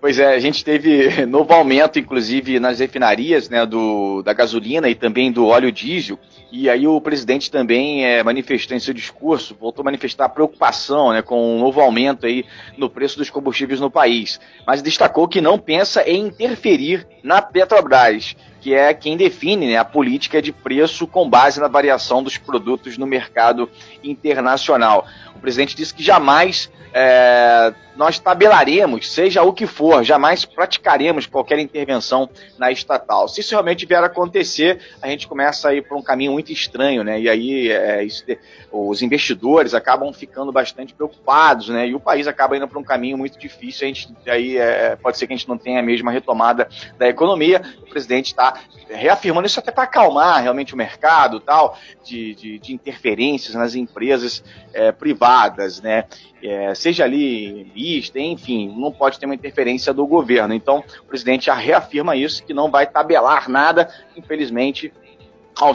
Pois 0.00 0.18
é, 0.18 0.34
a 0.34 0.40
gente 0.40 0.64
teve 0.64 1.24
novo 1.24 1.52
aumento, 1.52 1.98
inclusive, 1.98 2.58
nas 2.58 2.80
refinarias 2.80 3.48
né, 3.48 3.64
do, 3.64 4.20
da 4.22 4.32
gasolina 4.32 4.88
e 4.88 4.96
também 4.96 5.30
do 5.30 5.46
óleo 5.46 5.70
diesel. 5.70 6.18
E 6.50 6.68
aí 6.68 6.88
o 6.88 7.00
presidente 7.00 7.50
também 7.50 8.04
é, 8.04 8.22
manifestou 8.24 8.76
em 8.76 8.80
seu 8.80 8.92
discurso, 8.92 9.56
voltou 9.60 9.82
a 9.82 9.84
manifestar 9.84 10.28
preocupação 10.30 11.12
né, 11.12 11.22
com 11.22 11.56
um 11.56 11.60
novo 11.60 11.80
aumento 11.80 12.26
aí 12.26 12.44
no 12.76 12.90
preço 12.90 13.18
dos 13.18 13.30
combustíveis 13.30 13.78
no 13.78 13.90
país. 13.90 14.40
Mas 14.66 14.82
destacou 14.82 15.28
que 15.28 15.40
não 15.40 15.58
pensa 15.58 16.02
em 16.02 16.26
interferir 16.26 17.06
na 17.22 17.40
Petrobras 17.40 18.34
que 18.60 18.74
é 18.74 18.92
quem 18.92 19.16
define 19.16 19.68
né, 19.68 19.76
a 19.76 19.84
política 19.84 20.42
de 20.42 20.52
preço 20.52 21.06
com 21.06 21.28
base 21.28 21.60
na 21.60 21.68
variação 21.68 22.22
dos 22.22 22.36
produtos 22.36 22.98
no 22.98 23.06
mercado 23.06 23.70
internacional. 24.02 25.06
O 25.34 25.38
presidente 25.38 25.76
disse 25.76 25.94
que 25.94 26.02
jamais 26.02 26.70
é, 26.92 27.72
nós 27.98 28.20
tabelaremos, 28.20 29.10
seja 29.10 29.42
o 29.42 29.52
que 29.52 29.66
for, 29.66 30.04
jamais 30.04 30.44
praticaremos 30.44 31.26
qualquer 31.26 31.58
intervenção 31.58 32.30
na 32.56 32.70
estatal. 32.70 33.26
Se 33.26 33.40
isso 33.40 33.50
realmente 33.50 33.84
vier 33.84 34.00
a 34.00 34.06
acontecer, 34.06 34.80
a 35.02 35.08
gente 35.08 35.26
começa 35.26 35.68
a 35.68 35.74
ir 35.74 35.82
para 35.82 35.96
um 35.96 36.02
caminho 36.02 36.30
muito 36.30 36.52
estranho, 36.52 37.02
né? 37.02 37.20
E 37.20 37.28
aí 37.28 37.72
é, 37.72 38.04
isso, 38.04 38.24
os 38.70 39.02
investidores 39.02 39.74
acabam 39.74 40.12
ficando 40.12 40.52
bastante 40.52 40.94
preocupados, 40.94 41.70
né? 41.70 41.88
E 41.88 41.94
o 41.96 41.98
país 41.98 42.28
acaba 42.28 42.56
indo 42.56 42.68
para 42.68 42.78
um 42.78 42.84
caminho 42.84 43.18
muito 43.18 43.36
difícil. 43.36 43.84
A 43.84 43.88
gente 43.88 44.08
aí 44.28 44.56
é, 44.56 44.94
pode 44.94 45.18
ser 45.18 45.26
que 45.26 45.32
a 45.32 45.36
gente 45.36 45.48
não 45.48 45.58
tenha 45.58 45.80
a 45.80 45.82
mesma 45.82 46.12
retomada 46.12 46.68
da 46.96 47.08
economia. 47.08 47.60
O 47.82 47.86
presidente 47.86 48.26
está 48.26 48.60
reafirmando 48.88 49.48
isso 49.48 49.58
até 49.58 49.72
para 49.72 49.82
acalmar 49.82 50.40
realmente 50.40 50.72
o 50.72 50.76
mercado, 50.76 51.40
tal, 51.40 51.76
de, 52.04 52.34
de, 52.36 52.58
de 52.60 52.72
interferências 52.72 53.56
nas 53.56 53.74
empresas 53.74 54.44
é, 54.72 54.92
privadas, 54.92 55.80
né? 55.80 56.04
É, 56.40 56.72
seja 56.74 57.02
ali 57.02 57.72
enfim, 58.16 58.74
não 58.76 58.92
pode 58.92 59.18
ter 59.18 59.26
uma 59.26 59.34
interferência 59.34 59.92
do 59.94 60.06
governo. 60.06 60.54
Então, 60.54 60.84
o 61.02 61.04
presidente 61.04 61.46
já 61.46 61.54
reafirma 61.54 62.14
isso, 62.14 62.44
que 62.44 62.52
não 62.52 62.70
vai 62.70 62.86
tabelar 62.86 63.48
nada, 63.48 63.88
infelizmente. 64.16 64.92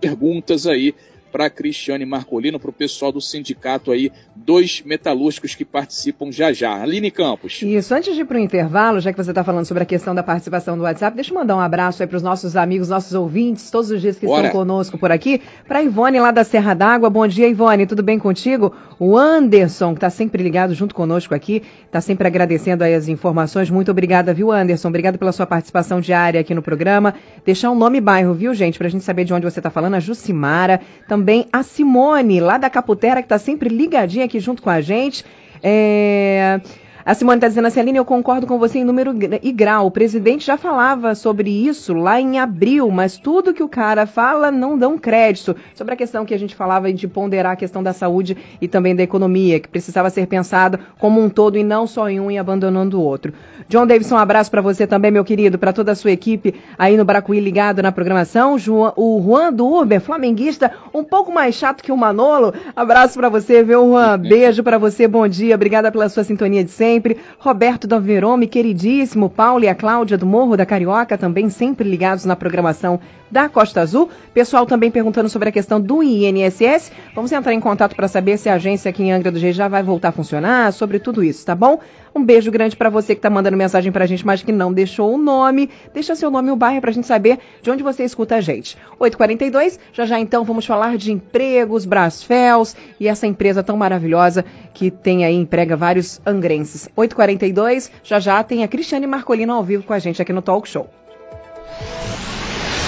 perguntas 0.00 0.66
aí 0.66 0.94
para 1.36 1.50
Cristiane 1.50 2.06
Marcolino, 2.06 2.58
para 2.58 2.70
o 2.70 2.72
pessoal 2.72 3.12
do 3.12 3.20
sindicato 3.20 3.92
aí, 3.92 4.10
dois 4.34 4.82
metalúrgicos 4.86 5.54
que 5.54 5.66
participam 5.66 6.32
já 6.32 6.50
já. 6.50 6.80
Aline 6.80 7.10
Campos. 7.10 7.60
Isso, 7.60 7.94
antes 7.94 8.14
de 8.14 8.22
ir 8.22 8.24
para 8.24 8.38
o 8.38 8.40
intervalo, 8.40 9.00
já 9.00 9.12
que 9.12 9.22
você 9.22 9.32
está 9.32 9.44
falando 9.44 9.66
sobre 9.66 9.82
a 9.82 9.86
questão 9.86 10.14
da 10.14 10.22
participação 10.22 10.78
do 10.78 10.84
WhatsApp, 10.84 11.14
deixa 11.14 11.32
eu 11.32 11.34
mandar 11.34 11.54
um 11.54 11.60
abraço 11.60 12.02
aí 12.02 12.06
para 12.06 12.16
os 12.16 12.22
nossos 12.22 12.56
amigos, 12.56 12.88
nossos 12.88 13.12
ouvintes, 13.12 13.70
todos 13.70 13.90
os 13.90 14.00
dias 14.00 14.18
que 14.18 14.24
Bora. 14.24 14.46
estão 14.46 14.60
conosco 14.60 14.96
por 14.96 15.12
aqui. 15.12 15.42
Para 15.68 15.82
Ivone 15.82 16.18
lá 16.20 16.30
da 16.30 16.42
Serra 16.42 16.72
d'Água, 16.72 17.10
bom 17.10 17.26
dia 17.26 17.46
Ivone, 17.46 17.86
tudo 17.86 18.02
bem 18.02 18.18
contigo? 18.18 18.74
O 18.98 19.14
Anderson, 19.14 19.90
que 19.90 19.98
está 19.98 20.08
sempre 20.08 20.42
ligado 20.42 20.72
junto 20.72 20.94
conosco 20.94 21.34
aqui, 21.34 21.62
está 21.84 22.00
sempre 22.00 22.26
agradecendo 22.26 22.82
aí 22.82 22.94
as 22.94 23.08
informações. 23.08 23.68
Muito 23.68 23.90
obrigada, 23.90 24.32
viu, 24.32 24.50
Anderson? 24.50 24.88
Obrigado 24.88 25.18
pela 25.18 25.32
sua 25.32 25.44
participação 25.44 26.00
diária 26.00 26.40
aqui 26.40 26.54
no 26.54 26.62
programa. 26.62 27.14
Deixar 27.44 27.70
um 27.70 27.74
nome 27.74 27.98
e 27.98 28.00
bairro, 28.00 28.32
viu, 28.32 28.54
gente, 28.54 28.78
para 28.78 28.86
a 28.86 28.90
gente 28.90 29.04
saber 29.04 29.24
de 29.24 29.34
onde 29.34 29.44
você 29.44 29.58
está 29.58 29.68
falando. 29.68 29.96
A 29.96 30.00
Jucimara, 30.00 30.80
também 31.06 31.25
também 31.26 31.48
a 31.52 31.64
Simone, 31.64 32.38
lá 32.38 32.56
da 32.56 32.70
Caputera, 32.70 33.20
que 33.20 33.26
está 33.26 33.36
sempre 33.36 33.68
ligadinha 33.68 34.26
aqui 34.26 34.38
junto 34.38 34.62
com 34.62 34.70
a 34.70 34.80
gente. 34.80 35.24
É... 35.60 36.60
A 37.06 37.14
Simone 37.14 37.36
está 37.36 37.46
dizendo 37.46 37.66
assim, 37.66 37.78
Aline, 37.78 37.98
eu 37.98 38.04
concordo 38.04 38.48
com 38.48 38.58
você 38.58 38.80
em 38.80 38.84
número 38.84 39.14
e 39.40 39.52
grau. 39.52 39.86
O 39.86 39.90
presidente 39.92 40.44
já 40.44 40.56
falava 40.58 41.14
sobre 41.14 41.48
isso 41.48 41.94
lá 41.94 42.20
em 42.20 42.40
abril, 42.40 42.90
mas 42.90 43.16
tudo 43.16 43.54
que 43.54 43.62
o 43.62 43.68
cara 43.68 44.06
fala 44.06 44.50
não 44.50 44.76
dão 44.76 44.98
crédito. 44.98 45.54
Sobre 45.72 45.94
a 45.94 45.96
questão 45.96 46.24
que 46.26 46.34
a 46.34 46.38
gente 46.38 46.56
falava 46.56 46.92
de 46.92 47.06
ponderar 47.06 47.52
a 47.52 47.56
questão 47.56 47.80
da 47.80 47.92
saúde 47.92 48.36
e 48.60 48.66
também 48.66 48.96
da 48.96 49.04
economia, 49.04 49.60
que 49.60 49.68
precisava 49.68 50.10
ser 50.10 50.26
pensado 50.26 50.80
como 50.98 51.22
um 51.22 51.28
todo 51.28 51.56
e 51.56 51.62
não 51.62 51.86
só 51.86 52.10
em 52.10 52.18
um 52.18 52.28
e 52.28 52.38
abandonando 52.38 52.98
o 52.98 53.04
outro. 53.04 53.32
John 53.68 53.86
Davidson, 53.86 54.16
um 54.16 54.18
abraço 54.18 54.50
para 54.50 54.60
você 54.60 54.84
também, 54.84 55.12
meu 55.12 55.24
querido, 55.24 55.60
para 55.60 55.72
toda 55.72 55.92
a 55.92 55.94
sua 55.94 56.10
equipe 56.10 56.56
aí 56.76 56.96
no 56.96 57.04
Bracuí 57.04 57.38
ligado 57.38 57.82
na 57.84 57.92
programação. 57.92 58.56
O 58.96 59.22
Juan 59.22 59.52
do 59.52 59.80
Uber, 59.80 60.00
flamenguista, 60.00 60.72
um 60.92 61.04
pouco 61.04 61.32
mais 61.32 61.54
chato 61.54 61.84
que 61.84 61.92
o 61.92 61.96
Manolo. 61.96 62.52
Abraço 62.74 63.16
para 63.16 63.28
você, 63.28 63.62
viu, 63.62 63.90
Juan? 63.90 64.18
Beijo 64.28 64.64
para 64.64 64.76
você, 64.76 65.06
bom 65.06 65.28
dia. 65.28 65.54
Obrigada 65.54 65.92
pela 65.92 66.08
sua 66.08 66.24
sintonia 66.24 66.64
de 66.64 66.70
sempre 66.72 66.95
sempre. 66.96 67.18
Roberto 67.38 67.86
da 67.86 67.98
Verome, 67.98 68.46
queridíssimo. 68.46 69.28
Paulo 69.28 69.64
e 69.64 69.68
a 69.68 69.74
Cláudia 69.74 70.16
do 70.16 70.24
Morro 70.24 70.56
da 70.56 70.64
Carioca, 70.64 71.18
também 71.18 71.50
sempre 71.50 71.88
ligados 71.88 72.24
na 72.24 72.34
programação 72.34 72.98
da 73.30 73.48
Costa 73.48 73.82
Azul. 73.82 74.08
Pessoal 74.32 74.64
também 74.64 74.90
perguntando 74.90 75.28
sobre 75.28 75.50
a 75.50 75.52
questão 75.52 75.78
do 75.80 76.02
INSS. 76.02 76.90
Vamos 77.14 77.30
entrar 77.32 77.52
em 77.52 77.60
contato 77.60 77.94
para 77.94 78.08
saber 78.08 78.38
se 78.38 78.48
a 78.48 78.54
agência 78.54 78.88
aqui 78.88 79.02
em 79.02 79.12
Angra 79.12 79.30
do 79.30 79.38
Reis 79.38 79.54
já 79.54 79.68
vai 79.68 79.82
voltar 79.82 80.08
a 80.08 80.12
funcionar, 80.12 80.72
sobre 80.72 80.98
tudo 80.98 81.22
isso, 81.22 81.44
tá 81.44 81.54
bom? 81.54 81.80
Um 82.16 82.24
beijo 82.24 82.50
grande 82.50 82.74
para 82.74 82.88
você 82.88 83.14
que 83.14 83.18
está 83.18 83.28
mandando 83.28 83.58
mensagem 83.58 83.92
para 83.92 84.04
a 84.04 84.06
gente, 84.06 84.24
mas 84.24 84.42
que 84.42 84.50
não 84.50 84.72
deixou 84.72 85.14
o 85.14 85.18
nome. 85.18 85.68
Deixa 85.92 86.14
seu 86.14 86.30
nome 86.30 86.48
e 86.48 86.50
o 86.50 86.56
bairro 86.56 86.80
para 86.80 86.88
a 86.88 86.92
gente 86.94 87.06
saber 87.06 87.38
de 87.60 87.70
onde 87.70 87.82
você 87.82 88.04
escuta 88.04 88.36
a 88.36 88.40
gente. 88.40 88.78
8h42, 88.98 89.78
já 89.92 90.06
já 90.06 90.18
então 90.18 90.42
vamos 90.42 90.64
falar 90.64 90.96
de 90.96 91.12
empregos, 91.12 91.84
Brasfels 91.84 92.74
e 92.98 93.06
essa 93.06 93.26
empresa 93.26 93.62
tão 93.62 93.76
maravilhosa 93.76 94.46
que 94.72 94.90
tem 94.90 95.26
aí, 95.26 95.34
emprega 95.34 95.76
vários 95.76 96.18
angrenses. 96.24 96.88
8h42, 96.96 97.90
já 98.02 98.18
já 98.18 98.42
tem 98.42 98.64
a 98.64 98.68
Cristiane 98.68 99.06
Marcolino 99.06 99.52
ao 99.52 99.62
vivo 99.62 99.82
com 99.82 99.92
a 99.92 99.98
gente 99.98 100.22
aqui 100.22 100.32
no 100.32 100.40
Talk 100.40 100.66
Show. 100.66 100.88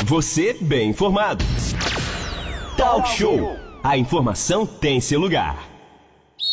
Você 0.07 0.57
bem 0.59 0.89
informado. 0.89 1.45
Talk 2.79 3.07
Show. 3.11 3.59
A 3.85 3.99
informação 3.99 4.65
tem 4.65 5.03
seu 5.03 5.21
lugar. 5.21 5.68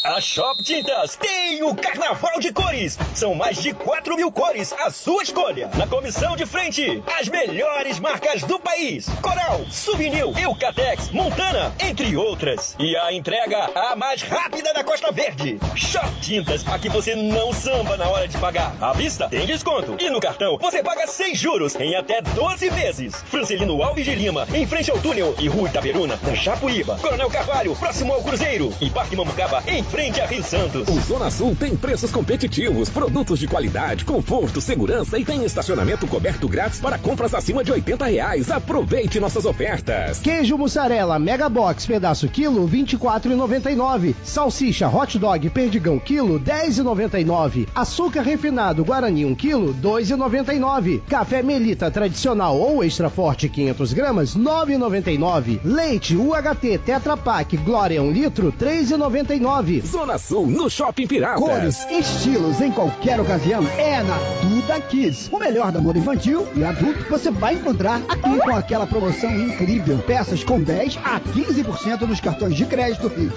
A 0.03 0.21
Shop 0.21 0.61
Tintas 0.61 1.15
tem 1.15 1.63
o 1.63 1.73
Carnaval 1.73 2.39
de 2.39 2.51
Cores. 2.51 2.97
São 3.13 3.33
mais 3.33 3.61
de 3.61 3.73
4 3.73 4.15
mil 4.15 4.31
cores, 4.31 4.73
a 4.73 4.91
sua 4.91 5.23
escolha. 5.23 5.69
Na 5.75 5.87
comissão 5.87 6.35
de 6.35 6.45
frente, 6.45 7.01
as 7.19 7.27
melhores 7.27 7.99
marcas 7.99 8.43
do 8.43 8.59
país: 8.59 9.07
Coral, 9.21 9.65
Souvenir, 9.71 10.25
Eucatex, 10.39 11.09
Montana, 11.09 11.73
entre 11.79 12.15
outras. 12.17 12.75
E 12.77 12.95
a 12.97 13.13
entrega 13.13 13.69
a 13.73 13.95
mais 13.95 14.21
rápida 14.21 14.73
da 14.73 14.83
Costa 14.83 15.11
Verde. 15.11 15.59
Shop 15.75 16.11
Tintas, 16.21 16.67
aqui 16.67 16.89
você 16.89 17.15
não 17.15 17.53
samba 17.53 17.97
na 17.97 18.07
hora 18.07 18.27
de 18.27 18.37
pagar. 18.37 18.75
À 18.81 18.93
vista 18.93 19.27
tem 19.29 19.45
desconto. 19.45 19.95
E 19.99 20.09
no 20.09 20.19
cartão 20.19 20.57
você 20.57 20.83
paga 20.83 21.07
sem 21.07 21.33
juros 21.33 21.75
em 21.75 21.95
até 21.95 22.21
12 22.21 22.69
vezes. 22.69 23.15
Francelino 23.23 23.81
Alves 23.81 24.05
de 24.05 24.13
Lima, 24.13 24.47
em 24.53 24.67
frente 24.67 24.91
ao 24.91 24.99
túnel. 24.99 25.35
E 25.39 25.47
Rua 25.47 25.69
Itaperuna, 25.69 26.19
na 26.21 26.35
Chapuíba. 26.35 26.97
Coronel 26.99 27.29
Carvalho, 27.29 27.75
próximo 27.75 28.13
ao 28.13 28.21
Cruzeiro. 28.21 28.71
E 28.79 28.89
Parque 28.89 29.15
Mamucaba, 29.15 29.63
em 29.67 29.83
frente 29.85 30.19
a 30.19 30.25
Rio 30.25 30.43
Santos. 30.43 30.87
O 30.87 30.99
Zona 31.01 31.29
Sul 31.29 31.55
tem 31.55 31.75
preços 31.75 32.11
competitivos, 32.11 32.89
produtos 32.89 33.39
de 33.39 33.47
qualidade, 33.47 34.05
conforto, 34.05 34.59
segurança 34.59 35.17
e 35.17 35.25
tem 35.25 35.43
estacionamento 35.43 36.07
coberto 36.07 36.47
grátis 36.47 36.79
para 36.79 36.97
compras 36.97 37.33
acima 37.33 37.63
de 37.63 37.71
80 37.71 38.05
reais. 38.05 38.51
Aproveite 38.51 39.19
nossas 39.19 39.45
ofertas. 39.45 40.19
Queijo 40.19 40.57
mussarela 40.57 41.19
Mega 41.19 41.49
Box 41.49 41.85
pedaço 41.85 42.27
quilo 42.27 42.67
24,99. 42.67 44.15
Salsicha 44.23 44.87
hot 44.87 45.17
dog 45.19 45.49
perdigão 45.49 45.99
quilo 45.99 46.39
10,99. 46.39 47.67
Açúcar 47.75 48.21
refinado 48.21 48.83
Guarani 48.83 49.25
1 49.25 49.35
quilo 49.35 49.73
2,99. 49.73 51.01
Café 51.07 51.41
Melita 51.41 51.91
tradicional 51.91 52.57
ou 52.57 52.83
extra 52.83 53.09
forte 53.09 53.47
500 53.49 53.93
gramas 53.93 54.35
9,99. 54.35 55.59
Leite 55.63 56.15
UHT 56.15 56.79
Tetra 56.85 57.15
Pak 57.15 57.57
Glória 57.57 58.01
1 58.01 58.11
litro 58.11 58.51
3,99. 58.51 59.64
Zona 59.85 60.17
Sul, 60.17 60.47
no 60.47 60.69
Shopping 60.69 61.07
Pirata. 61.07 61.39
Cores, 61.39 61.85
estilos 61.89 62.61
em 62.61 62.71
qualquer 62.71 63.19
ocasião 63.19 63.65
é 63.77 64.03
na 64.03 64.17
Duda 64.41 64.79
Kids. 64.81 65.29
O 65.31 65.39
melhor 65.39 65.71
da 65.71 65.81
moda 65.81 65.97
infantil 65.97 66.47
e 66.55 66.63
adulto 66.63 67.03
você 67.09 67.31
vai 67.31 67.55
encontrar 67.55 68.01
aqui 68.07 68.39
com 68.39 68.55
aquela 68.55 68.85
promoção 68.85 69.29
incrível. 69.31 69.97
Peças 69.99 70.43
com 70.43 70.61
10 70.61 70.99
a 71.03 71.19
15% 71.19 72.01
nos 72.01 72.19
cartões 72.19 72.55
de 72.55 72.65
crédito 72.65 73.11
e 73.17 73.27